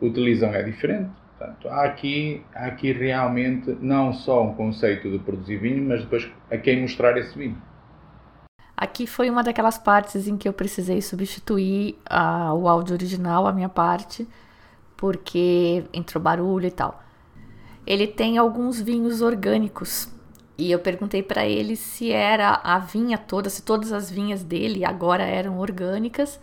utilizam 0.00 0.54
é 0.54 0.62
diferente. 0.62 1.10
Portanto, 1.36 1.68
há 1.68 1.84
aqui, 1.84 2.42
há 2.54 2.66
aqui 2.66 2.92
realmente 2.92 3.76
não 3.80 4.12
só 4.12 4.44
um 4.44 4.54
conceito 4.54 5.10
de 5.10 5.18
produzir 5.18 5.56
vinho, 5.58 5.84
mas 5.84 6.02
depois 6.02 6.30
a 6.50 6.56
quem 6.56 6.80
mostrar 6.80 7.18
esse 7.18 7.36
vinho. 7.36 7.60
Aqui 8.76 9.06
foi 9.06 9.30
uma 9.30 9.42
daquelas 9.42 9.78
partes 9.78 10.26
em 10.26 10.36
que 10.36 10.48
eu 10.48 10.52
precisei 10.52 11.00
substituir 11.00 11.96
a, 12.04 12.52
o 12.52 12.68
áudio 12.68 12.94
original, 12.94 13.46
a 13.46 13.52
minha 13.52 13.68
parte, 13.68 14.26
porque 14.96 15.84
entrou 15.92 16.22
barulho 16.22 16.66
e 16.66 16.70
tal. 16.70 17.02
Ele 17.86 18.06
tem 18.06 18.36
alguns 18.36 18.80
vinhos 18.80 19.22
orgânicos 19.22 20.08
e 20.56 20.70
eu 20.70 20.78
perguntei 20.78 21.22
para 21.22 21.46
ele 21.46 21.76
se 21.76 22.10
era 22.10 22.60
a 22.64 22.78
vinha 22.78 23.18
toda, 23.18 23.50
se 23.50 23.62
todas 23.62 23.92
as 23.92 24.10
vinhas 24.10 24.42
dele 24.42 24.84
agora 24.84 25.22
eram 25.22 25.58
orgânicas 25.58 26.40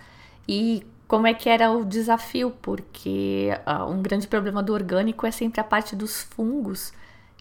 e 0.48 0.86
como 1.08 1.28
é 1.28 1.34
que 1.34 1.50
era 1.50 1.70
o 1.72 1.84
desafio, 1.84 2.52
porque 2.62 3.50
uh, 3.68 3.92
um 3.92 4.02
grande 4.02 4.28
problema 4.28 4.64
do 4.64 4.74
orgânico 4.74 5.26
é 5.26 5.32
sempre 5.32 5.60
a 5.60 5.64
parte 5.64 5.96
dos 5.96 6.24
fungos 6.24 6.94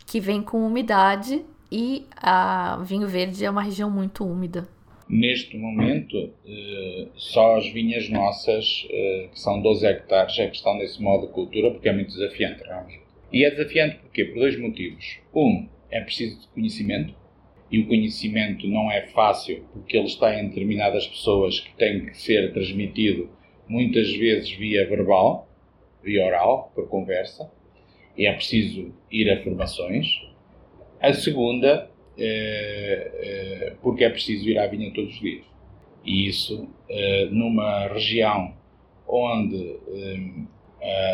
que 0.06 0.18
vem 0.18 0.42
com 0.42 0.66
umidade 0.66 1.44
e 1.70 2.06
a 2.16 2.78
uh, 2.80 2.84
vinho 2.84 3.06
verde 3.06 3.44
é 3.44 3.50
uma 3.50 3.62
região 3.62 3.88
muito 3.88 4.24
úmida. 4.24 4.66
Neste 5.12 5.56
momento, 5.56 6.16
uh, 6.16 7.10
só 7.16 7.56
as 7.56 7.66
vinhas 7.72 8.08
nossas, 8.08 8.86
eh, 8.88 9.28
que 9.32 9.40
são 9.40 9.60
12 9.60 9.84
hectares, 9.84 10.38
é 10.38 10.46
que 10.46 10.54
estão 10.54 10.78
nesse 10.78 11.02
modo 11.02 11.26
de 11.26 11.32
cultura, 11.32 11.72
porque 11.72 11.88
é 11.88 11.92
muito 11.92 12.12
desafiante 12.12 12.62
realmente. 12.62 13.00
E 13.32 13.44
é 13.44 13.50
desafiante 13.50 13.96
porque 13.96 14.24
Por 14.26 14.38
dois 14.38 14.56
motivos. 14.56 15.18
Um, 15.34 15.68
é 15.90 16.00
preciso 16.00 16.40
de 16.40 16.46
conhecimento, 16.48 17.12
e 17.72 17.80
o 17.80 17.88
conhecimento 17.88 18.68
não 18.68 18.88
é 18.88 19.08
fácil 19.08 19.64
porque 19.72 19.96
ele 19.96 20.06
está 20.06 20.38
em 20.38 20.46
determinadas 20.46 21.08
pessoas 21.08 21.58
que 21.58 21.74
tem 21.74 22.06
que 22.06 22.16
ser 22.16 22.52
transmitido 22.52 23.28
muitas 23.66 24.14
vezes 24.14 24.52
via 24.52 24.86
verbal, 24.88 25.48
via 26.04 26.24
oral, 26.24 26.70
por 26.72 26.88
conversa, 26.88 27.50
e 28.16 28.26
é 28.26 28.32
preciso 28.32 28.94
ir 29.10 29.28
a 29.28 29.42
formações. 29.42 30.06
A 31.00 31.12
segunda, 31.12 31.89
é, 32.18 33.10
é, 33.14 33.76
porque 33.82 34.04
é 34.04 34.10
preciso 34.10 34.48
ir 34.48 34.58
à 34.58 34.66
vinha 34.66 34.92
todos 34.92 35.14
os 35.14 35.20
dias. 35.20 35.44
E 36.04 36.26
isso, 36.26 36.68
é, 36.88 37.26
numa 37.30 37.88
região 37.88 38.54
onde 39.08 39.76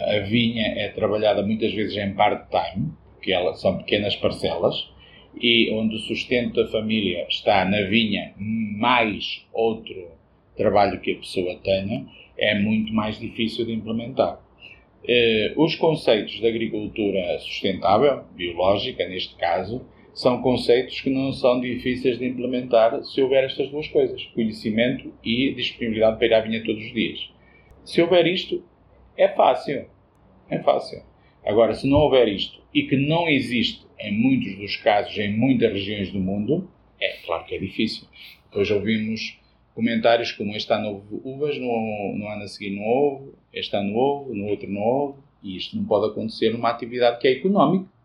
a 0.08 0.18
vinha 0.28 0.66
é 0.76 0.88
trabalhada 0.88 1.42
muitas 1.42 1.72
vezes 1.72 1.96
em 1.96 2.14
part-time, 2.14 2.92
porque 3.14 3.32
são 3.56 3.78
pequenas 3.78 4.14
parcelas, 4.14 4.88
e 5.40 5.70
onde 5.72 5.96
o 5.96 5.98
sustento 6.00 6.62
da 6.62 6.70
família 6.70 7.26
está 7.28 7.64
na 7.64 7.82
vinha 7.82 8.32
mais 8.38 9.44
outro 9.52 10.08
trabalho 10.56 11.00
que 11.00 11.12
a 11.12 11.16
pessoa 11.16 11.56
tenha, 11.64 12.06
é 12.38 12.54
muito 12.58 12.92
mais 12.92 13.18
difícil 13.18 13.64
de 13.66 13.72
implementar. 13.72 14.40
Os 15.56 15.74
conceitos 15.74 16.38
de 16.38 16.46
agricultura 16.46 17.38
sustentável, 17.40 18.24
biológica 18.36 19.08
neste 19.08 19.34
caso, 19.36 19.84
são 20.16 20.40
conceitos 20.40 20.98
que 21.02 21.10
não 21.10 21.30
são 21.30 21.60
difíceis 21.60 22.18
de 22.18 22.24
implementar 22.24 23.04
se 23.04 23.20
houver 23.20 23.44
estas 23.44 23.68
duas 23.68 23.86
coisas, 23.88 24.24
conhecimento 24.34 25.12
e 25.22 25.52
disponibilidade 25.52 26.16
para 26.16 26.26
ir 26.26 26.34
à 26.34 26.40
vinha 26.40 26.64
todos 26.64 26.82
os 26.82 26.92
dias. 26.94 27.30
Se 27.84 28.00
houver 28.00 28.26
isto, 28.26 28.64
é 29.14 29.28
fácil. 29.28 29.84
É 30.48 30.58
fácil. 30.60 31.02
Agora, 31.44 31.74
se 31.74 31.86
não 31.86 31.98
houver 31.98 32.28
isto 32.28 32.62
e 32.72 32.84
que 32.84 32.96
não 32.96 33.28
existe 33.28 33.84
em 34.00 34.18
muitos 34.18 34.56
dos 34.56 34.76
casos 34.76 35.16
em 35.18 35.36
muitas 35.36 35.70
regiões 35.70 36.10
do 36.10 36.18
mundo, 36.18 36.66
é 36.98 37.18
claro 37.26 37.44
que 37.44 37.54
é 37.54 37.58
difícil. 37.58 38.08
Depois 38.46 38.70
ouvimos 38.70 39.38
comentários 39.74 40.32
como 40.32 40.56
este 40.56 40.72
ano 40.72 40.94
houve 40.94 41.20
uvas, 41.24 41.58
no, 41.58 42.16
no 42.16 42.26
ano 42.26 42.42
a 42.42 42.48
seguir 42.48 42.70
não 42.70 42.84
houve, 42.84 43.32
este 43.52 43.76
ano 43.76 43.94
houve, 43.94 44.34
no 44.34 44.46
outro 44.46 44.66
não 44.66 44.80
houve, 44.80 45.18
e 45.42 45.58
isto 45.58 45.76
não 45.76 45.84
pode 45.84 46.10
acontecer 46.10 46.54
numa 46.54 46.70
atividade 46.70 47.18
que 47.18 47.28
é 47.28 47.32
económica. 47.32 47.95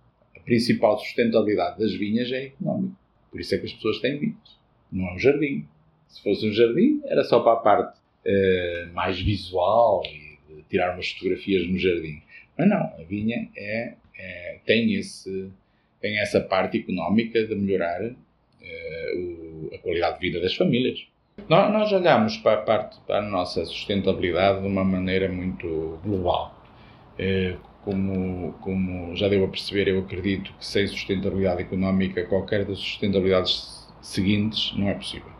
Principal 0.46 0.98
sustentabilidade 1.00 1.80
das 1.80 1.94
vinhas 1.94 2.32
é 2.32 2.46
económica. 2.46 2.96
Por 3.30 3.40
isso 3.40 3.56
é 3.56 3.58
que 3.58 3.66
as 3.66 3.74
pessoas 3.74 4.00
têm 4.00 4.20
vinhas. 4.20 4.60
Não 4.92 5.08
é 5.08 5.14
um 5.14 5.20
jardim. 5.20 5.66
Se 6.08 6.22
fosse 6.22 6.48
um 6.48 6.52
jardim, 6.52 7.02
era 7.06 7.24
só 7.24 7.40
para 7.40 7.54
a 7.54 7.58
parte 7.58 8.00
uh, 8.26 8.94
mais 8.94 9.20
visual 9.20 10.04
e 10.06 10.54
de 10.54 10.64
tirar 10.64 10.94
umas 10.94 11.10
fotografias 11.12 11.68
no 11.68 11.78
jardim. 11.78 12.22
Mas 12.58 12.68
não, 12.68 12.78
a 12.78 13.04
vinha 13.08 13.50
é, 13.56 13.94
é 14.18 14.60
tem, 14.66 14.94
esse, 14.96 15.50
tem 16.02 16.20
essa 16.20 16.42
parte 16.42 16.78
económica 16.78 17.46
de 17.46 17.56
melhorar 17.56 18.04
uh, 18.04 19.18
o, 19.18 19.72
a 19.74 19.78
qualidade 19.78 20.20
de 20.20 20.28
vida 20.28 20.42
das 20.42 20.56
famílias. 20.56 21.08
Nós, 21.48 21.72
nós 21.72 21.92
olhamos 21.92 22.38
para 22.38 22.54
a 22.54 22.62
parte 22.62 23.00
para 23.08 23.20
a 23.20 23.22
nossa 23.22 23.66
sustentabilidade 23.66 24.62
de 24.62 24.68
uma 24.68 24.84
maneira 24.84 25.30
muito 25.30 26.00
global. 26.04 26.62
É, 27.18 27.56
como, 27.84 28.54
como 28.62 29.16
já 29.16 29.28
deu 29.28 29.44
a 29.44 29.48
perceber, 29.48 29.88
eu 29.88 30.00
acredito 30.00 30.54
que 30.58 30.66
sem 30.66 30.88
sustentabilidade 30.88 31.62
económica, 31.62 32.24
qualquer 32.26 32.66
das 32.66 32.78
sustentabilidades 32.78 33.88
seguintes 34.02 34.74
não 34.76 34.90
é 34.90 34.94
possível. 34.94 35.32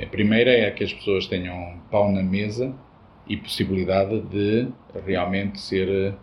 A 0.00 0.06
primeira 0.06 0.50
é 0.50 0.70
que 0.70 0.84
as 0.84 0.92
pessoas 0.92 1.26
tenham 1.26 1.80
pão 1.90 2.12
na 2.12 2.22
mesa 2.22 2.74
e 3.26 3.36
possibilidade 3.36 4.20
de 4.20 4.68
realmente 5.04 5.60
ser 5.60 5.88
uh, 5.88 6.14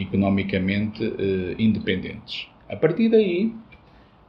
economicamente 0.00 1.04
uh, 1.04 1.54
independentes. 1.58 2.48
A 2.68 2.76
partir 2.76 3.10
daí, 3.10 3.52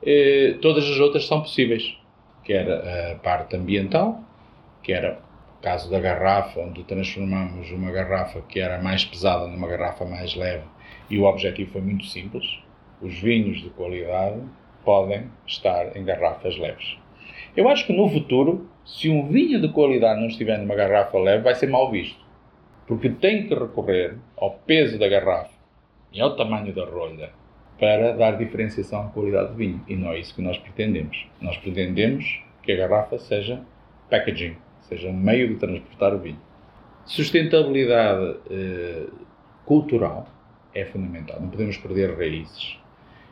uh, 0.04 0.58
todas 0.60 0.84
as 0.90 1.00
outras 1.00 1.26
são 1.26 1.42
possíveis 1.42 1.98
que 2.44 2.54
era 2.54 3.14
a 3.14 3.16
parte 3.16 3.56
ambiental, 3.56 4.24
que 4.84 4.94
era 4.94 5.14
o 5.14 5.25
caso 5.62 5.90
da 5.90 6.00
garrafa, 6.00 6.60
onde 6.60 6.84
transformamos 6.84 7.72
uma 7.72 7.92
garrafa 7.92 8.42
que 8.42 8.60
era 8.60 8.82
mais 8.82 9.04
pesada 9.04 9.48
numa 9.48 9.68
garrafa 9.68 10.06
mais 10.06 10.36
leve, 10.36 10.66
e 11.10 11.18
o 11.18 11.24
objetivo 11.24 11.72
foi 11.72 11.82
muito 11.82 12.06
simples. 12.06 12.46
Os 13.02 13.20
vinhos 13.20 13.62
de 13.62 13.70
qualidade 13.72 14.42
podem 14.84 15.30
estar 15.46 15.96
em 15.98 16.06
garrafas 16.06 16.58
leves. 16.58 16.98
Eu 17.56 17.68
acho 17.70 17.86
que 17.88 17.94
no 17.94 18.08
futuro, 18.10 18.70
se 18.86 19.10
um 19.10 19.28
vinho 19.28 19.60
de 19.62 19.70
qualidade 19.70 20.20
não 20.20 20.28
estiver 20.28 20.58
numa 20.58 20.76
garrafa 20.76 21.18
leve, 21.18 21.44
vai 21.44 21.56
ser 21.56 21.68
mal 21.68 21.90
visto. 21.90 22.24
Porque 22.88 23.10
tem 23.10 23.48
que 23.48 23.56
recorrer 23.56 24.18
ao 24.38 24.52
peso 24.52 25.00
da 25.00 25.08
garrafa 25.08 25.54
e 26.14 26.22
ao 26.22 26.36
tamanho 26.36 26.74
da 26.74 26.86
rolha 26.86 27.32
para 27.80 28.14
dar 28.14 28.38
diferenciação 28.38 29.02
à 29.02 29.10
qualidade 29.10 29.50
do 29.50 29.56
vinho. 29.56 29.82
E 29.88 29.96
não 29.96 30.12
é 30.12 30.20
isso 30.20 30.36
que 30.36 30.42
nós 30.42 30.58
pretendemos. 30.58 31.28
Nós 31.42 31.58
pretendemos 31.58 32.42
que 32.62 32.72
a 32.72 32.76
garrafa 32.76 33.18
seja 33.18 33.62
packaging, 34.10 34.56
seja 34.88 35.10
um 35.10 35.18
meio 35.18 35.50
de 35.50 35.56
transportar 35.56 36.14
o 36.14 36.20
vinho. 36.20 36.40
Sustentabilidade 37.06 38.38
eh, 38.50 39.08
cultural 39.66 40.28
é 40.74 40.86
fundamental. 40.86 41.40
Não 41.40 41.50
podemos 41.50 41.78
perder 41.78 42.18
raízes. 42.18 42.78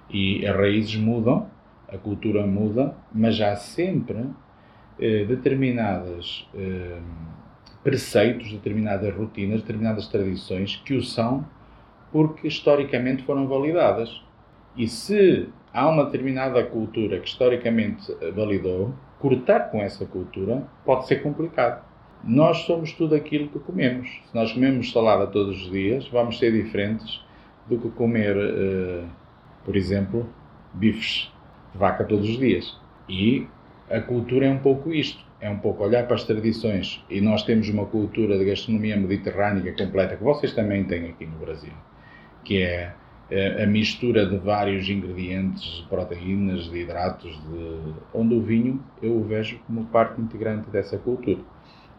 E 0.10 0.46
as 0.46 0.56
raízes 0.56 0.96
mudam, 0.96 1.50
a 1.88 1.98
cultura 1.98 2.46
muda, 2.46 2.96
mas 3.12 3.39
há 3.42 3.56
sempre 3.56 4.26
eh, 5.00 5.26
determinados 5.26 6.48
eh, 6.56 7.00
preceitos, 7.84 8.52
determinadas 8.52 9.13
rotinas, 9.16 9.62
determinadas 9.62 10.08
tradições 10.08 10.76
que 10.86 10.94
o 10.94 11.04
são 11.04 11.46
porque 12.12 12.48
historicamente 12.48 13.24
foram 13.24 13.48
validadas. 13.48 14.22
E 14.78 14.88
se 14.88 15.50
há 15.74 15.89
uma 15.89 16.06
determinada 16.06 16.63
cultura 16.63 17.20
que 17.20 17.28
historicamente 17.28 18.16
validou, 18.36 18.94
cortar 19.24 19.72
com 19.72 19.82
essa 19.82 20.06
cultura 20.06 20.64
pode 20.84 21.08
ser 21.08 21.24
complicado. 21.24 21.82
Nós 22.22 22.58
somos 22.66 22.92
tudo 22.92 23.16
aquilo 23.16 23.48
que 23.48 23.58
comemos. 23.58 24.10
Se 24.30 24.36
nós 24.36 24.52
comemos 24.52 24.92
salada 24.92 25.28
todos 25.28 25.64
os 25.64 25.72
dias, 25.72 26.06
vamos 26.10 26.38
ser 26.38 26.52
diferentes 26.52 27.24
do 27.66 27.78
que 27.78 27.90
comer, 27.92 28.36
uh, 28.36 29.08
por 29.64 29.78
exemplo, 29.78 30.28
bifes 30.74 31.32
de 31.72 31.78
vaca 31.78 32.04
todos 32.04 32.30
os 32.30 32.38
dias. 32.38 32.78
E 33.08 33.48
a 33.90 34.02
cultura 34.02 34.46
é 34.46 34.50
um 34.50 34.60
pouco 34.60 34.92
isto. 34.92 35.24
É 35.40 35.50
um 35.50 35.60
pouco 35.60 35.86
olhar 35.86 36.06
para 36.06 36.16
as 36.16 36.26
tradições. 36.26 37.02
E 37.10 37.22
nós 37.22 37.44
temos 37.44 37.70
uma 37.70 37.86
cultura 37.86 38.38
de 38.38 38.44
gastronomia 38.44 38.98
mediterrânea 38.98 39.74
completa, 39.74 40.18
que 40.18 40.24
vocês 40.24 40.54
também 40.54 40.84
têm 40.84 41.10
aqui 41.10 41.26
no 41.26 41.38
Brasil, 41.38 41.74
que 42.44 42.62
é 42.62 42.94
a 43.62 43.66
mistura 43.66 44.26
de 44.26 44.38
vários 44.38 44.88
ingredientes, 44.90 45.64
de 45.64 45.84
proteínas, 45.88 46.66
de 46.70 46.80
hidratos, 46.80 47.32
de... 47.32 47.94
onde 48.14 48.36
o 48.36 48.42
vinho 48.42 48.84
eu 49.02 49.18
o 49.18 49.24
vejo 49.24 49.60
como 49.66 49.86
parte 49.86 50.22
integrante 50.22 50.70
dessa 50.70 50.98
cultura. 50.98 51.40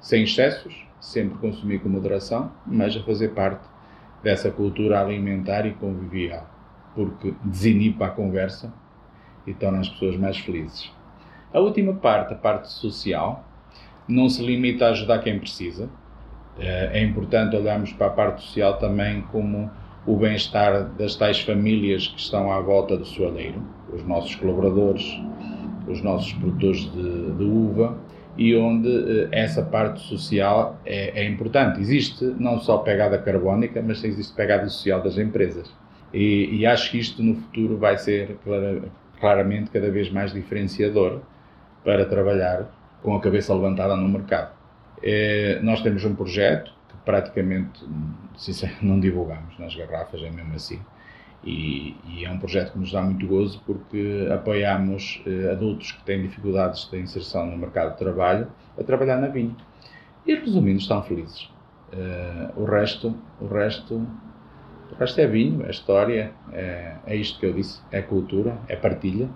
Sem 0.00 0.24
excessos, 0.24 0.86
sempre 1.00 1.38
consumir 1.38 1.80
com 1.80 1.88
moderação, 1.88 2.52
mas 2.66 2.96
a 2.96 3.02
fazer 3.02 3.30
parte 3.30 3.64
dessa 4.22 4.50
cultura 4.50 5.00
alimentar 5.00 5.66
e 5.66 5.72
convivial, 5.72 6.48
porque 6.94 7.34
desinipa 7.42 8.06
a 8.06 8.10
conversa 8.10 8.72
e 9.46 9.52
torna 9.52 9.80
as 9.80 9.88
pessoas 9.88 10.16
mais 10.16 10.38
felizes. 10.38 10.92
A 11.52 11.58
última 11.60 11.94
parte, 11.94 12.34
a 12.34 12.36
parte 12.36 12.68
social, 12.70 13.44
não 14.06 14.28
se 14.28 14.44
limita 14.44 14.86
a 14.86 14.90
ajudar 14.90 15.18
quem 15.20 15.38
precisa. 15.38 15.88
É 16.58 17.02
importante 17.02 17.56
olharmos 17.56 17.92
para 17.92 18.06
a 18.06 18.10
parte 18.10 18.42
social 18.42 18.78
também 18.78 19.22
como 19.32 19.70
o 20.06 20.16
bem-estar 20.16 20.90
das 20.98 21.16
tais 21.16 21.40
famílias 21.40 22.08
que 22.08 22.20
estão 22.20 22.52
à 22.52 22.60
volta 22.60 22.96
do 22.96 23.04
soalheiro, 23.04 23.62
os 23.92 24.04
nossos 24.04 24.34
colaboradores, 24.34 25.04
os 25.88 26.02
nossos 26.02 26.32
produtores 26.34 26.80
de, 26.92 27.32
de 27.32 27.44
uva, 27.44 27.98
e 28.36 28.54
onde 28.56 28.88
eh, 28.88 29.28
essa 29.32 29.62
parte 29.62 30.00
social 30.00 30.78
é, 30.84 31.22
é, 31.22 31.28
importante. 31.28 31.80
Existe 31.80 32.24
não 32.38 32.58
só 32.58 32.78
pegada 32.78 33.18
carbónica, 33.18 33.80
mas 33.80 34.02
existe 34.02 34.34
pegada 34.34 34.68
social 34.68 35.02
das 35.02 35.16
empresas. 35.18 35.72
E, 36.12 36.48
e 36.56 36.66
acho 36.66 36.90
que 36.90 36.98
isto 36.98 37.22
no 37.22 37.36
futuro 37.36 37.76
vai 37.76 37.96
ser 37.96 38.36
clara, 38.44 38.82
claramente 39.20 39.70
cada 39.70 39.90
vez 39.90 40.10
mais 40.10 40.32
diferenciador 40.32 41.20
para 41.84 42.04
trabalhar 42.04 42.66
com 43.02 43.14
a 43.14 43.20
cabeça 43.20 43.54
levantada 43.54 43.96
no 43.96 44.08
mercado. 44.08 44.52
É, 45.02 45.60
nós 45.62 45.82
temos 45.82 46.04
um 46.04 46.14
projeto 46.14 46.72
praticamente 47.04 47.84
não 48.82 49.00
divulgamos 49.00 49.58
nas 49.58 49.74
garrafas, 49.74 50.22
é 50.22 50.30
mesmo 50.30 50.54
assim. 50.54 50.80
E, 51.42 51.94
e, 52.06 52.24
é 52.24 52.30
um 52.30 52.38
projeto 52.38 52.72
que 52.72 52.78
nos 52.78 52.90
dá 52.90 53.02
muito 53.02 53.26
gozo 53.26 53.60
porque 53.66 54.28
apoiamos 54.32 55.22
eh, 55.26 55.50
adultos 55.52 55.92
que 55.92 56.02
têm 56.02 56.22
dificuldades 56.22 56.88
de 56.90 56.98
inserção 56.98 57.44
no 57.44 57.58
mercado 57.58 57.92
de 57.92 57.98
trabalho 57.98 58.50
a 58.78 58.82
trabalhar 58.82 59.18
na 59.18 59.28
vinha. 59.28 59.54
E 60.26 60.34
resumindo, 60.34 60.78
estão 60.78 61.02
felizes. 61.02 61.50
Uh, 61.92 62.62
o 62.62 62.64
resto, 62.64 63.14
o 63.40 63.46
resto, 63.46 64.06
o 64.90 64.94
resto 64.98 65.20
é 65.20 65.26
vinho, 65.26 65.66
é 65.66 65.70
história, 65.70 66.32
é, 66.50 66.96
é 67.06 67.14
isto 67.14 67.38
que 67.38 67.46
eu 67.46 67.52
disse, 67.52 67.80
é 67.92 68.00
cultura, 68.00 68.56
é 68.66 68.74
partilha. 68.74 69.28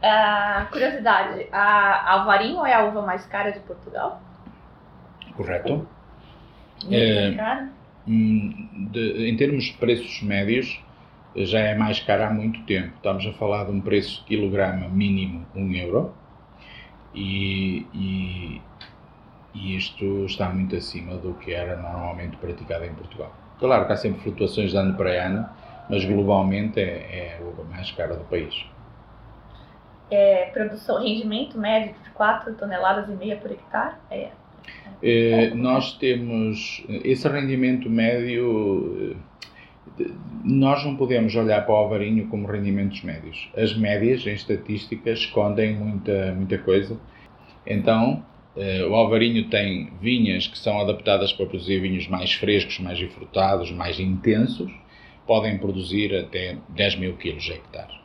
Uh, 0.00 0.70
curiosidade, 0.70 1.48
a 1.52 2.12
Alvarinho 2.12 2.64
é 2.64 2.72
a 2.72 2.84
uva 2.84 3.02
mais 3.02 3.26
cara 3.26 3.50
de 3.50 3.60
Portugal? 3.60 4.22
Correto? 5.34 5.86
É, 6.90 7.66
de, 8.06 9.28
em 9.28 9.36
termos 9.36 9.64
de 9.64 9.72
preços 9.74 10.22
médios, 10.22 10.82
já 11.36 11.60
é 11.60 11.74
mais 11.74 12.00
caro 12.00 12.24
há 12.24 12.30
muito 12.30 12.62
tempo. 12.64 12.92
Estamos 12.96 13.26
a 13.26 13.32
falar 13.34 13.64
de 13.64 13.72
um 13.72 13.80
preço 13.80 14.24
quilograma 14.24 14.88
mínimo 14.88 15.46
1 15.54 15.74
euro 15.74 16.14
e, 17.14 17.86
e, 17.94 18.62
e, 19.54 19.76
isto 19.76 20.24
está 20.26 20.48
muito 20.48 20.74
acima 20.76 21.16
do 21.16 21.34
que 21.34 21.52
era 21.52 21.76
normalmente 21.76 22.36
praticado 22.36 22.84
em 22.84 22.94
Portugal. 22.94 23.32
Claro 23.58 23.86
que 23.86 23.92
há 23.92 23.96
sempre 23.96 24.20
flutuações 24.22 24.70
de 24.70 24.76
ano 24.76 24.94
para 24.94 25.10
ano, 25.10 25.48
mas 25.88 26.04
globalmente 26.04 26.80
é, 26.80 27.38
é 27.38 27.40
uva 27.42 27.64
mais 27.64 27.90
cara 27.92 28.16
do 28.16 28.24
país. 28.24 28.64
É, 30.10 30.46
produção, 30.46 31.00
rendimento 31.00 31.56
médio 31.56 31.94
de 32.02 32.10
4 32.10 32.54
toneladas 32.54 33.08
e 33.08 33.12
meia 33.12 33.36
por 33.36 33.50
hectare? 33.52 33.94
É 34.10 34.30
nós 35.54 35.96
temos 35.96 36.84
esse 37.04 37.26
rendimento 37.28 37.88
médio. 37.88 39.16
Eh, 39.98 40.10
nós 40.44 40.84
não 40.84 40.96
podemos 40.96 41.34
olhar 41.34 41.64
para 41.64 41.74
o 41.74 41.76
Alvarinho 41.76 42.26
como 42.28 42.46
rendimentos 42.46 43.02
médios. 43.02 43.48
As 43.56 43.76
médias 43.76 44.26
em 44.26 44.32
estatísticas 44.34 45.20
escondem 45.20 45.74
muita, 45.74 46.34
muita 46.34 46.58
coisa. 46.58 46.98
Então, 47.66 48.24
eh, 48.56 48.84
o 48.84 48.94
Alvarinho 48.94 49.48
tem 49.48 49.90
vinhas 50.00 50.46
que 50.46 50.58
são 50.58 50.80
adaptadas 50.80 51.32
para 51.32 51.46
produzir 51.46 51.80
vinhos 51.80 52.06
mais 52.08 52.32
frescos, 52.32 52.78
mais 52.78 52.98
enfrutados, 53.00 53.70
mais 53.70 53.98
intensos. 53.98 54.70
Podem 55.26 55.58
produzir 55.58 56.14
até 56.14 56.56
10 56.70 56.96
mil 56.96 57.16
quilos 57.16 57.48
hectare. 57.48 58.00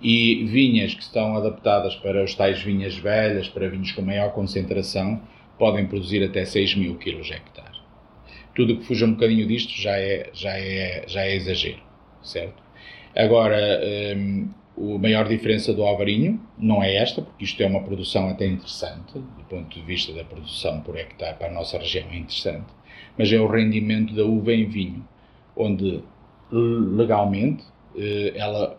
E 0.00 0.44
vinhas 0.44 0.94
que 0.94 1.02
estão 1.02 1.36
adaptadas 1.36 1.94
para 1.96 2.22
os 2.24 2.34
tais 2.34 2.62
vinhas 2.62 2.96
velhas, 2.96 3.48
para 3.48 3.68
vinhos 3.68 3.92
com 3.92 4.02
maior 4.02 4.32
concentração, 4.32 5.20
podem 5.58 5.86
produzir 5.86 6.22
até 6.24 6.44
6 6.44 6.76
mil 6.76 6.96
quilos 6.96 7.30
hectare. 7.30 7.78
Tudo 8.54 8.76
que 8.76 8.84
fuja 8.84 9.06
um 9.06 9.12
bocadinho 9.12 9.46
disto 9.46 9.72
já 9.72 9.96
é, 9.98 10.30
já 10.32 10.58
é, 10.58 11.04
já 11.06 11.22
é 11.22 11.36
exagero, 11.36 11.82
certo? 12.22 12.62
Agora, 13.14 13.58
um, 14.16 14.48
a 14.94 14.98
maior 14.98 15.28
diferença 15.28 15.72
do 15.72 15.82
alvarinho 15.82 16.40
não 16.56 16.82
é 16.82 16.96
esta, 16.96 17.22
porque 17.22 17.44
isto 17.44 17.60
é 17.62 17.66
uma 17.66 17.82
produção 17.82 18.28
até 18.28 18.46
interessante, 18.46 19.14
do 19.14 19.44
ponto 19.48 19.78
de 19.78 19.84
vista 19.84 20.12
da 20.12 20.24
produção 20.24 20.80
por 20.80 20.96
hectare 20.96 21.36
para 21.36 21.48
a 21.48 21.52
nossa 21.52 21.78
região 21.78 22.06
é 22.10 22.16
interessante, 22.16 22.66
mas 23.16 23.32
é 23.32 23.40
o 23.40 23.46
rendimento 23.46 24.14
da 24.14 24.24
uva 24.24 24.52
em 24.52 24.66
vinho, 24.66 25.06
onde 25.56 26.02
legalmente 26.50 27.64
eh, 27.96 28.32
ela 28.36 28.78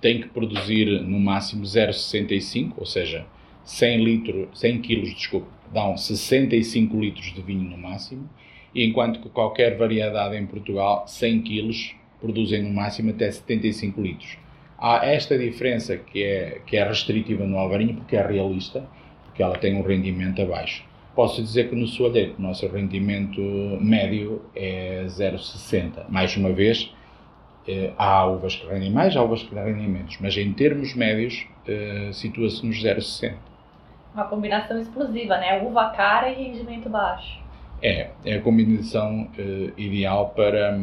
tem 0.00 0.22
que 0.22 0.28
produzir 0.28 1.02
no 1.02 1.20
máximo 1.20 1.62
0,65, 1.62 2.72
ou 2.78 2.86
seja, 2.86 3.26
100 3.64 4.04
litros, 4.04 4.58
100 4.58 4.80
quilos, 4.80 5.14
desculpa, 5.14 5.48
dão 5.72 5.96
65 5.96 6.98
litros 6.98 7.32
de 7.32 7.40
vinho 7.42 7.68
no 7.68 7.78
máximo, 7.78 8.28
enquanto 8.74 9.20
que 9.20 9.28
qualquer 9.28 9.76
variedade 9.76 10.36
em 10.36 10.46
Portugal, 10.46 11.04
100 11.06 11.42
quilos, 11.42 11.94
produzem 12.20 12.62
no 12.62 12.70
máximo 12.70 13.10
até 13.10 13.30
75 13.30 14.00
litros. 14.00 14.38
Há 14.78 15.06
esta 15.06 15.38
diferença 15.38 15.96
que 15.96 16.22
é, 16.22 16.60
que 16.66 16.76
é 16.76 16.86
restritiva 16.86 17.46
no 17.46 17.58
Alvarinho, 17.58 17.96
porque 17.96 18.16
é 18.16 18.26
realista, 18.26 18.84
porque 19.24 19.42
ela 19.42 19.56
tem 19.56 19.74
um 19.74 19.82
rendimento 19.82 20.40
abaixo. 20.40 20.84
Posso 21.14 21.42
dizer 21.42 21.68
que 21.68 21.74
no 21.74 21.86
soalheiro 21.86 22.34
o 22.38 22.42
nosso 22.42 22.66
rendimento 22.66 23.40
médio 23.80 24.42
é 24.54 25.04
0,60. 25.06 26.08
Mais 26.08 26.36
uma 26.36 26.52
vez, 26.52 26.94
eh, 27.68 27.92
há 27.98 28.26
uvas 28.26 28.56
que 28.56 28.66
rendem 28.66 28.90
mais, 28.90 29.16
há 29.16 29.22
uvas 29.22 29.42
que 29.42 29.54
rendem 29.54 29.88
menos, 29.88 30.16
mas 30.20 30.36
em 30.36 30.52
termos 30.52 30.94
médios 30.94 31.46
eh, 31.66 32.10
situa-se 32.12 32.64
nos 32.64 32.82
0,60 32.82 33.49
uma 34.14 34.24
combinação 34.24 34.78
explosiva, 34.78 35.36
né? 35.38 35.62
Uva 35.62 35.90
cara 35.90 36.30
e 36.30 36.34
rendimento 36.34 36.88
baixo. 36.88 37.40
É, 37.82 38.10
é 38.24 38.34
a 38.34 38.40
combinação 38.40 39.28
uh, 39.38 39.80
ideal 39.80 40.30
para, 40.30 40.78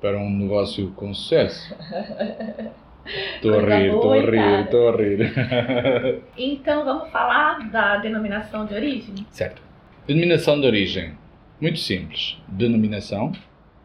para 0.00 0.18
um 0.18 0.30
negócio 0.30 0.90
com 0.92 1.12
sucesso. 1.12 1.74
Estou 3.04 3.58
a 3.58 3.62
rir, 3.62 3.86
estou 3.86 4.12
a 4.12 4.20
rir, 4.20 4.64
estou 4.64 4.88
a 4.88 4.96
rir. 4.96 6.22
então 6.38 6.84
vamos 6.84 7.10
falar 7.10 7.68
da 7.68 7.96
denominação 7.96 8.64
de 8.64 8.74
origem? 8.74 9.26
Certo. 9.28 9.60
Denominação 10.06 10.60
de 10.60 10.68
origem, 10.68 11.12
muito 11.60 11.80
simples. 11.80 12.40
Denominação 12.46 13.32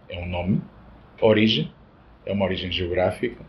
é 0.07 0.19
um 0.19 0.27
nome, 0.27 0.61
origem 1.19 1.71
é 2.27 2.33
uma 2.33 2.45
origem 2.45 2.71
geográfica 2.71 3.43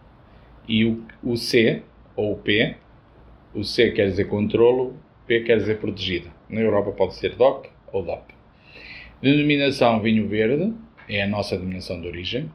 e 0.67 0.85
o, 0.85 1.05
o 1.23 1.37
C 1.37 1.83
ou 2.15 2.33
o 2.33 2.37
P 2.37 2.77
o 3.55 3.65
C 3.65 3.91
quer 3.91 4.07
dizer 4.07 4.27
controlo, 4.27 4.97
P 5.27 5.41
quer 5.41 5.59
dizer 5.59 5.79
protegida. 5.79 6.31
Na 6.49 6.61
Europa 6.61 6.93
pode 6.93 7.15
ser 7.15 7.35
DOC 7.35 7.69
ou 7.93 8.03
DOP. 8.03 8.33
Denominação 9.21 10.01
vinho 10.01 10.29
verde 10.29 10.73
é 11.09 11.23
a 11.23 11.27
nossa 11.27 11.57
denominação 11.57 12.01
de 12.01 12.07
origem. 12.07 12.51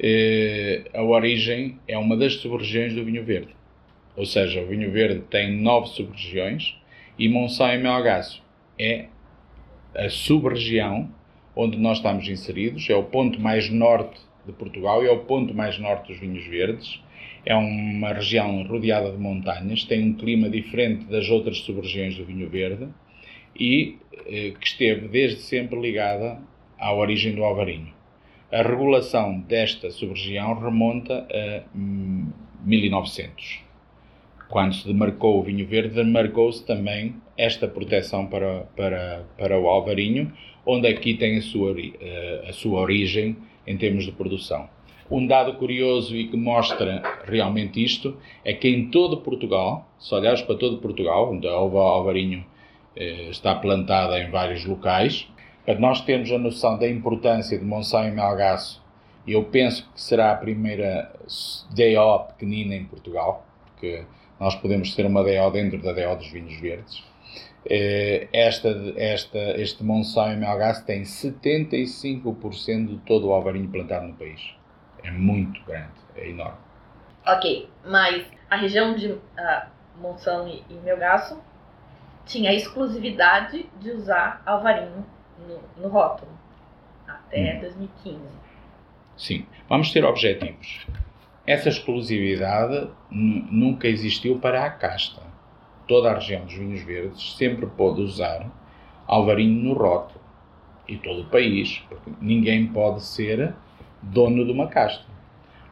eh, 0.00 0.84
a 0.94 1.02
origem 1.02 1.78
é 1.88 1.98
uma 1.98 2.16
das 2.16 2.34
sub-regiões 2.34 2.94
do 2.94 3.04
vinho 3.04 3.24
verde. 3.24 3.54
Ou 4.16 4.24
seja, 4.24 4.62
o 4.62 4.66
vinho 4.66 4.90
verde 4.90 5.20
tem 5.28 5.52
nove 5.60 5.88
sub-regiões 5.88 6.76
e 7.18 7.28
Monção 7.28 7.72
e 7.72 7.78
Melgaço 7.78 8.42
é 8.78 9.06
a 9.94 10.08
sub-região 10.08 11.12
onde 11.54 11.76
nós 11.76 11.98
estamos 11.98 12.28
inseridos, 12.28 12.88
é 12.88 12.94
o 12.94 13.02
ponto 13.02 13.40
mais 13.40 13.68
norte 13.68 14.20
de 14.48 14.58
Portugal 14.58 15.02
e 15.04 15.06
é 15.06 15.12
o 15.12 15.20
ponto 15.20 15.54
mais 15.54 15.78
norte 15.78 16.08
dos 16.08 16.20
vinhos 16.20 16.44
verdes. 16.46 17.00
É 17.46 17.54
uma 17.54 18.12
região 18.12 18.62
rodeada 18.64 19.10
de 19.10 19.18
montanhas, 19.18 19.84
tem 19.84 20.02
um 20.02 20.14
clima 20.14 20.50
diferente 20.50 21.04
das 21.06 21.28
outras 21.30 21.58
sub-regiões 21.58 22.16
do 22.16 22.24
vinho 22.24 22.48
verde 22.48 22.88
e 23.58 23.96
eh, 24.26 24.52
que 24.58 24.66
esteve 24.66 25.08
desde 25.08 25.40
sempre 25.40 25.80
ligada 25.80 26.40
à 26.78 26.92
origem 26.92 27.34
do 27.34 27.44
alvarinho. 27.44 27.92
A 28.50 28.62
regulação 28.62 29.40
desta 29.40 29.90
sub-região 29.90 30.58
remonta 30.58 31.26
a 31.30 31.62
1900. 32.64 33.60
Hum, 33.60 34.44
Quando 34.48 34.74
se 34.74 34.86
demarcou 34.86 35.38
o 35.38 35.42
vinho 35.42 35.66
verde, 35.66 35.94
demarcou-se 35.94 36.64
também 36.64 37.14
esta 37.36 37.68
proteção 37.68 38.26
para, 38.26 38.60
para, 38.74 39.26
para 39.36 39.58
o 39.58 39.68
alvarinho, 39.68 40.32
onde 40.64 40.88
aqui 40.88 41.14
tem 41.14 41.38
a 41.38 41.42
sua, 41.42 41.74
eh, 41.78 42.44
a 42.48 42.52
sua 42.52 42.80
origem 42.80 43.36
em 43.68 43.76
termos 43.76 44.04
de 44.04 44.12
produção. 44.12 44.68
Um 45.10 45.26
dado 45.26 45.54
curioso 45.54 46.16
e 46.16 46.28
que 46.28 46.36
mostra 46.36 47.02
realmente 47.24 47.82
isto 47.82 48.16
é 48.44 48.52
que 48.52 48.68
em 48.68 48.90
todo 48.90 49.18
Portugal, 49.18 49.88
se 49.98 50.14
olhares 50.14 50.42
para 50.42 50.56
todo 50.56 50.78
Portugal, 50.78 51.32
onde 51.32 51.46
a 51.46 51.58
uva 51.58 51.78
alvarinho 51.78 52.44
eh, 52.96 53.28
está 53.30 53.54
plantada 53.54 54.18
em 54.18 54.30
vários 54.30 54.64
locais, 54.64 55.28
para 55.64 55.78
nós 55.78 56.00
termos 56.00 56.30
a 56.32 56.38
noção 56.38 56.78
da 56.78 56.88
importância 56.88 57.58
de 57.58 57.64
Monção 57.64 58.06
e 58.06 58.10
Melgaço, 58.10 58.82
eu 59.26 59.44
penso 59.44 59.86
que 59.94 60.00
será 60.00 60.32
a 60.32 60.36
primeira 60.36 61.12
DO 61.70 62.24
pequenina 62.28 62.74
em 62.74 62.84
Portugal, 62.84 63.46
porque 63.66 64.04
nós 64.40 64.54
podemos 64.54 64.94
ter 64.94 65.04
uma 65.04 65.22
DO 65.22 65.50
dentro 65.52 65.78
da 65.82 65.92
DO 65.92 66.16
dos 66.16 66.30
vinhos 66.30 66.58
verdes. 66.60 67.04
Eh, 67.66 68.28
esta, 68.32 68.68
esta, 68.96 69.38
este 69.60 69.84
Monção 69.84 70.32
e 70.32 70.36
Melgaço 70.36 70.84
tem 70.86 71.02
75% 71.02 72.86
de 72.86 72.96
todo 72.98 73.28
o 73.28 73.32
alvarinho 73.32 73.68
plantado 73.68 74.08
no 74.08 74.14
país. 74.14 74.54
É 75.02 75.10
muito 75.10 75.62
grande, 75.64 75.92
é 76.16 76.28
enorme. 76.28 76.58
Ok, 77.26 77.68
mas 77.84 78.24
a 78.48 78.56
região 78.56 78.94
de 78.94 79.12
uh, 79.12 79.20
Monção 80.00 80.48
e, 80.48 80.64
e 80.70 80.74
Melgaço 80.84 81.38
tinha 82.24 82.50
a 82.50 82.54
exclusividade 82.54 83.66
de 83.80 83.90
usar 83.90 84.42
alvarinho 84.46 85.04
no, 85.46 85.82
no 85.82 85.88
rótulo 85.88 86.30
até 87.06 87.56
hum. 87.56 87.60
2015. 87.60 88.18
Sim, 89.16 89.46
vamos 89.68 89.92
ter 89.92 90.04
objetivos. 90.04 90.86
Essa 91.46 91.70
exclusividade 91.70 92.90
nunca 93.10 93.88
existiu 93.88 94.38
para 94.38 94.64
a 94.64 94.70
casta. 94.70 95.22
Toda 95.88 96.10
a 96.10 96.14
região 96.14 96.44
dos 96.44 96.54
vinhos 96.54 96.82
verdes 96.82 97.34
sempre 97.36 97.66
pôde 97.66 98.02
usar 98.02 98.46
alvarinho 99.06 99.64
no 99.64 99.72
rótulo. 99.72 100.20
E 100.86 100.96
todo 100.96 101.22
o 101.22 101.26
país, 101.26 101.82
porque 101.88 102.10
ninguém 102.20 102.66
pode 102.66 103.02
ser 103.02 103.54
dono 104.02 104.44
de 104.44 104.52
uma 104.52 104.68
casta. 104.68 105.04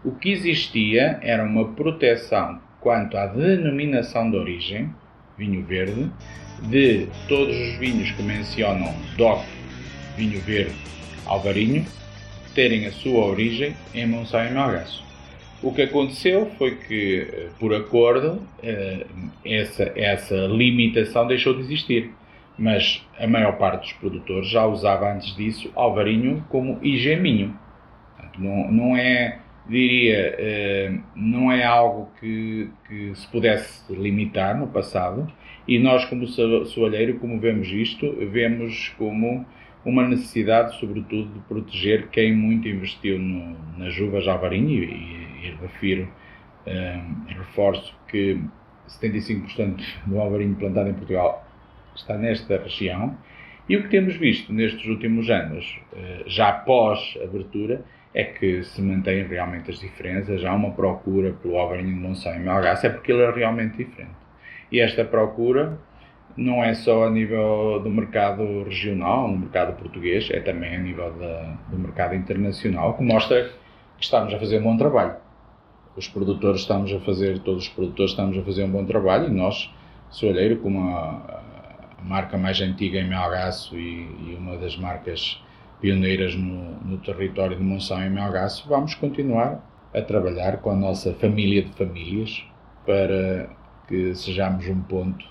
O 0.04 0.12
que 0.12 0.30
existia 0.30 1.18
era 1.22 1.44
uma 1.44 1.72
proteção 1.72 2.60
quanto 2.80 3.16
à 3.16 3.26
denominação 3.26 4.30
de 4.30 4.36
origem, 4.36 4.94
vinho 5.36 5.64
verde, 5.64 6.10
de 6.62 7.08
todos 7.28 7.56
os 7.56 7.78
vinhos 7.78 8.10
que 8.12 8.22
mencionam 8.22 8.94
DOC, 9.16 9.44
vinho 10.16 10.40
verde, 10.40 10.76
alvarinho, 11.26 11.84
terem 12.54 12.86
a 12.86 12.92
sua 12.92 13.24
origem 13.24 13.76
em 13.94 14.06
Monção 14.06 14.44
e 14.44 14.50
Melgaço. 14.50 15.05
O 15.62 15.72
que 15.72 15.82
aconteceu 15.82 16.46
foi 16.58 16.76
que, 16.76 17.26
eh, 17.32 17.48
por 17.58 17.74
acordo, 17.74 18.42
eh, 18.62 19.06
essa, 19.44 19.90
essa 19.96 20.34
limitação 20.46 21.26
deixou 21.26 21.54
de 21.54 21.60
existir. 21.60 22.10
Mas 22.58 23.06
a 23.18 23.26
maior 23.26 23.58
parte 23.58 23.82
dos 23.82 23.92
produtores 23.94 24.48
já 24.48 24.66
usava 24.66 25.12
antes 25.12 25.34
disso 25.36 25.70
alvarinho 25.74 26.44
como 26.48 26.78
igeminho. 26.82 27.58
Não, 28.38 28.70
não 28.70 28.96
é, 28.96 29.38
diria, 29.68 30.34
eh, 30.38 30.98
não 31.14 31.50
é 31.50 31.64
algo 31.64 32.10
que, 32.20 32.70
que 32.86 33.14
se 33.14 33.26
pudesse 33.28 33.92
limitar 33.92 34.58
no 34.58 34.68
passado, 34.68 35.30
e 35.66 35.78
nós, 35.78 36.04
como 36.04 36.26
soalheiro, 36.26 37.18
como 37.18 37.40
vemos 37.40 37.68
isto, 37.68 38.14
vemos 38.30 38.94
como 38.96 39.44
uma 39.84 40.06
necessidade, 40.06 40.78
sobretudo, 40.78 41.32
de 41.32 41.40
proteger 41.40 42.08
quem 42.08 42.34
muito 42.34 42.68
investiu 42.68 43.18
no, 43.18 43.56
nas 43.76 43.98
uvas 43.98 44.26
Alvarinho, 44.28 44.84
e, 44.84 45.25
e, 45.46 45.56
refiro, 45.62 46.08
um, 46.66 47.24
reforço 47.34 47.94
que 48.08 48.40
75% 48.88 49.82
do 50.06 50.20
Alvarinho 50.20 50.54
plantado 50.56 50.88
em 50.88 50.94
Portugal 50.94 51.46
está 51.94 52.16
nesta 52.16 52.58
região, 52.58 53.16
e 53.68 53.76
o 53.76 53.82
que 53.82 53.88
temos 53.88 54.16
visto 54.16 54.52
nestes 54.52 54.86
últimos 54.86 55.28
anos, 55.28 55.80
eh, 55.92 56.22
já 56.26 56.50
após 56.50 57.18
abertura, 57.22 57.82
é 58.14 58.22
que 58.22 58.62
se 58.62 58.80
mantêm 58.80 59.26
realmente 59.26 59.70
as 59.70 59.80
diferenças, 59.80 60.44
há 60.44 60.54
uma 60.54 60.70
procura 60.70 61.32
pelo 61.32 61.58
Alvarinho 61.58 61.92
de 61.92 62.00
Monção 62.00 62.34
e 62.34 62.38
Melgaço, 62.38 62.86
é 62.86 62.90
porque 62.90 63.10
ele 63.10 63.22
é 63.22 63.30
realmente 63.30 63.76
diferente. 63.76 64.14
E 64.70 64.80
esta 64.80 65.04
procura 65.04 65.78
não 66.36 66.62
é 66.62 66.74
só 66.74 67.06
a 67.06 67.10
nível 67.10 67.80
do 67.82 67.90
mercado 67.90 68.62
regional, 68.62 69.28
no 69.28 69.38
mercado 69.38 69.76
português, 69.76 70.28
é 70.30 70.40
também 70.40 70.76
a 70.76 70.78
nível 70.78 71.12
da, 71.14 71.56
do 71.68 71.78
mercado 71.78 72.14
internacional, 72.14 72.94
que 72.94 73.02
mostra 73.02 73.50
que 73.98 74.04
estamos 74.04 74.32
a 74.32 74.38
fazer 74.38 74.60
um 74.60 74.62
bom 74.62 74.76
trabalho. 74.76 75.16
Os 75.96 76.06
produtores 76.08 76.60
estamos 76.60 76.92
a 76.92 77.00
fazer, 77.00 77.38
todos 77.38 77.64
os 77.64 77.68
produtores 77.70 78.10
estamos 78.10 78.36
a 78.36 78.42
fazer 78.42 78.64
um 78.64 78.70
bom 78.70 78.84
trabalho 78.84 79.28
e 79.28 79.30
nós, 79.30 79.70
Soalheiro, 80.10 80.58
como 80.58 80.78
a, 80.90 81.42
a 81.98 82.02
marca 82.02 82.36
mais 82.36 82.60
antiga 82.60 82.98
em 82.98 83.08
Melgaço 83.08 83.76
e, 83.76 84.02
e, 84.28 84.36
uma 84.38 84.58
das 84.58 84.76
marcas 84.76 85.42
pioneiras 85.80 86.34
no, 86.34 86.76
no 86.84 86.98
território 86.98 87.56
de 87.56 87.62
Monção 87.62 88.04
e 88.04 88.10
Melgaço, 88.10 88.68
vamos 88.68 88.94
continuar 88.94 89.64
a 89.94 90.02
trabalhar 90.02 90.58
com 90.58 90.70
a 90.70 90.76
nossa 90.76 91.14
família 91.14 91.62
de 91.62 91.72
famílias 91.72 92.44
para 92.84 93.48
que 93.88 94.14
sejamos 94.14 94.68
um 94.68 94.82
ponto 94.82 95.24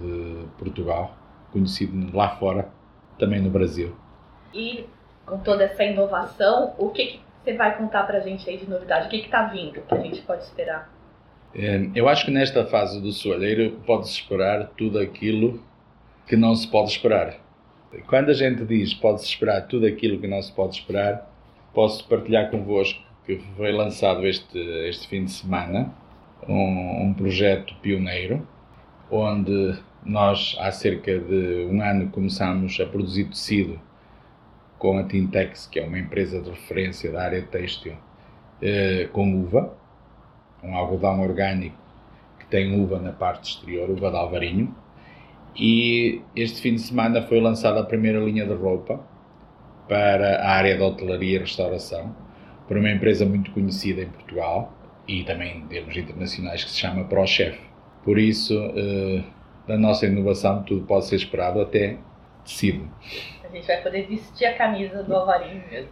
de 0.00 0.46
Portugal, 0.56 1.16
conhecido 1.52 2.16
lá 2.16 2.36
fora, 2.36 2.68
também 3.18 3.40
no 3.40 3.50
Brasil. 3.50 3.94
E 4.54 4.86
com 5.26 5.38
toda 5.38 5.64
essa 5.64 5.82
inovação, 5.82 6.74
o 6.78 6.90
que, 6.90 7.06
que 7.06 7.20
você 7.42 7.54
vai 7.54 7.76
contar 7.76 8.04
para 8.04 8.18
a 8.18 8.20
gente 8.20 8.48
aí 8.48 8.56
de 8.56 8.68
novidade? 8.68 9.06
O 9.06 9.10
que 9.10 9.16
está 9.16 9.46
vindo 9.46 9.80
que 9.82 9.94
a 9.94 9.98
gente 9.98 10.22
pode 10.22 10.44
esperar? 10.44 10.92
É, 11.54 11.88
eu 11.94 12.08
acho 12.08 12.24
que 12.24 12.30
nesta 12.30 12.64
fase 12.66 13.00
do 13.00 13.12
soalheiro 13.12 13.80
pode-se 13.84 14.12
esperar 14.12 14.70
tudo 14.76 14.98
aquilo 14.98 15.62
que 16.26 16.36
não 16.36 16.54
se 16.54 16.68
pode 16.68 16.90
esperar. 16.90 17.36
Quando 18.06 18.30
a 18.30 18.34
gente 18.34 18.64
diz 18.64 18.94
pode-se 18.94 19.26
esperar 19.26 19.66
tudo 19.66 19.86
aquilo 19.86 20.18
que 20.18 20.26
não 20.26 20.40
se 20.40 20.52
pode 20.52 20.76
esperar, 20.76 21.30
posso 21.74 22.06
partilhar 22.08 22.50
convosco 22.50 23.02
que 23.26 23.38
foi 23.56 23.72
lançado 23.72 24.26
este, 24.26 24.58
este 24.88 25.08
fim 25.08 25.24
de 25.24 25.30
semana 25.30 25.92
um, 26.48 27.06
um 27.06 27.14
projeto 27.14 27.74
pioneiro, 27.82 28.46
onde 29.10 29.78
nós 30.04 30.56
há 30.58 30.72
cerca 30.72 31.18
de 31.18 31.68
um 31.70 31.80
ano 31.82 32.10
começamos 32.10 32.80
a 32.80 32.86
produzir 32.86 33.24
tecido 33.26 33.78
com 34.82 34.98
a 34.98 35.04
Tintex, 35.04 35.68
que 35.68 35.78
é 35.78 35.86
uma 35.86 35.96
empresa 35.96 36.42
de 36.42 36.50
referência 36.50 37.12
da 37.12 37.22
área 37.22 37.40
têxtil, 37.40 37.92
eh, 38.60 39.08
com 39.12 39.32
uva, 39.40 39.78
um 40.60 40.74
algodão 40.74 41.20
orgânico 41.22 41.76
que 42.40 42.46
tem 42.46 42.82
uva 42.82 42.98
na 42.98 43.12
parte 43.12 43.48
exterior, 43.48 43.88
uva 43.88 44.10
de 44.10 44.16
alvarinho. 44.16 44.74
E 45.54 46.20
este 46.34 46.60
fim 46.60 46.74
de 46.74 46.80
semana 46.80 47.22
foi 47.22 47.40
lançada 47.40 47.78
a 47.78 47.84
primeira 47.84 48.18
linha 48.18 48.44
de 48.44 48.54
roupa 48.54 49.00
para 49.88 50.42
a 50.42 50.50
área 50.50 50.76
da 50.76 50.84
hotelaria 50.84 51.36
e 51.36 51.38
restauração, 51.38 52.12
por 52.66 52.76
uma 52.76 52.90
empresa 52.90 53.24
muito 53.24 53.52
conhecida 53.52 54.02
em 54.02 54.08
Portugal, 54.08 54.76
e 55.06 55.22
também 55.22 55.58
em 55.58 55.66
termos 55.68 55.96
internacionais 55.96 56.64
que 56.64 56.70
se 56.72 56.78
chama 56.78 57.04
ProChef. 57.04 57.56
Por 58.02 58.18
isso, 58.18 58.58
uh, 58.58 59.22
da 59.64 59.78
nossa 59.78 60.06
inovação, 60.06 60.64
tudo 60.64 60.84
pode 60.86 61.06
ser 61.06 61.14
esperado 61.14 61.60
até 61.60 61.98
tecido. 62.44 62.88
A 63.52 63.54
gente 63.54 63.66
vai 63.66 63.82
poder 63.82 64.06
vestir 64.06 64.46
a 64.46 64.54
camisa 64.54 65.02
do 65.02 65.14
Alvarinho 65.14 65.62
mesmo. 65.70 65.90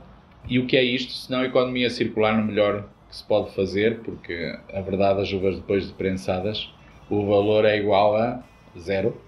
E 0.49 0.59
o 0.59 0.67
que 0.67 0.79
é 0.79 0.83
isto, 0.83 1.13
se 1.13 1.31
não 1.31 1.45
economia 1.45 1.91
circular 1.91 2.35
no 2.35 2.43
melhor 2.43 2.89
que 3.07 3.17
se 3.17 3.23
pode 3.23 3.55
fazer, 3.55 3.99
porque 4.01 4.57
a 4.73 4.81
verdade, 4.81 5.21
as 5.21 5.31
uvas 5.31 5.57
depois 5.57 5.87
de 5.87 5.93
prensadas, 5.93 6.73
o 7.11 7.27
valor 7.27 7.67
é 7.67 7.77
igual 7.77 8.17
a 8.17 8.43
zero, 8.79 9.21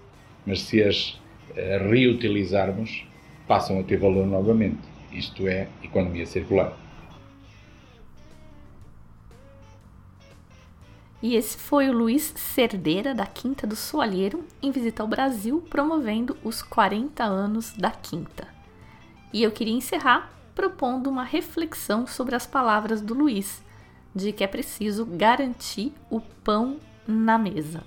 mas 0.47 0.61
se 0.61 0.81
as 0.81 1.09
uh, 1.51 1.89
reutilizarmos, 1.91 3.05
passam 3.47 3.79
a 3.79 3.83
ter 3.83 3.97
valor 3.97 4.25
novamente. 4.25 4.79
Isto 5.11 5.47
é 5.47 5.67
economia 5.83 6.25
circular. 6.25 6.73
E 11.23 11.37
esse 11.37 11.57
foi 11.57 11.87
o 11.87 11.93
Luiz 11.93 12.33
Cerdeira, 12.35 13.15
da 13.15 13.25
Quinta 13.25 13.65
do 13.65 13.77
Soalheiro, 13.77 14.43
em 14.61 14.71
visita 14.71 15.01
ao 15.01 15.07
Brasil, 15.07 15.65
promovendo 15.69 16.35
os 16.43 16.61
40 16.61 17.23
anos 17.23 17.71
da 17.77 17.91
Quinta. 17.91 18.45
E 19.31 19.41
eu 19.41 19.49
queria 19.49 19.73
encerrar 19.73 20.33
propondo 20.53 21.09
uma 21.09 21.23
reflexão 21.23 22.05
sobre 22.05 22.35
as 22.35 22.45
palavras 22.45 22.99
do 22.99 23.13
Luiz, 23.13 23.63
de 24.13 24.33
que 24.33 24.43
é 24.43 24.47
preciso 24.47 25.05
garantir 25.05 25.93
o 26.09 26.19
pão 26.19 26.75
na 27.07 27.37
mesa. 27.37 27.85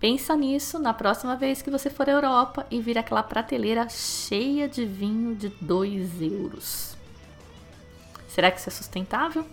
Pensa 0.00 0.34
nisso 0.34 0.78
na 0.78 0.94
próxima 0.94 1.36
vez 1.36 1.60
que 1.60 1.70
você 1.70 1.90
for 1.90 2.08
à 2.08 2.12
Europa 2.12 2.66
e 2.70 2.80
vir 2.80 2.96
aquela 2.96 3.22
prateleira 3.22 3.86
cheia 3.90 4.66
de 4.66 4.86
vinho 4.86 5.36
de 5.36 5.50
2 5.60 6.22
euros. 6.22 6.96
Será 8.26 8.50
que 8.50 8.58
isso 8.58 8.70
é 8.70 8.72
sustentável? 8.72 9.46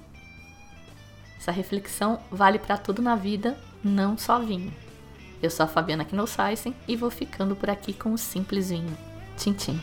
Essa 1.40 1.52
reflexão 1.52 2.20
vale 2.30 2.60
para 2.60 2.78
tudo 2.78 3.02
na 3.02 3.16
vida, 3.16 3.58
não 3.82 4.18
só 4.18 4.40
vinho. 4.40 4.74
Eu 5.42 5.50
sou 5.50 5.64
a 5.64 5.68
Fabiana 5.68 6.04
Knossaisen 6.04 6.76
e 6.86 6.98
vou 6.98 7.10
ficando 7.10 7.56
por 7.56 7.70
aqui 7.70 7.94
com 7.94 8.12
o 8.12 8.18
Simples 8.18 8.70
Vinho. 8.70 8.96
Tchim, 9.38 9.54
tchim. 9.54 9.80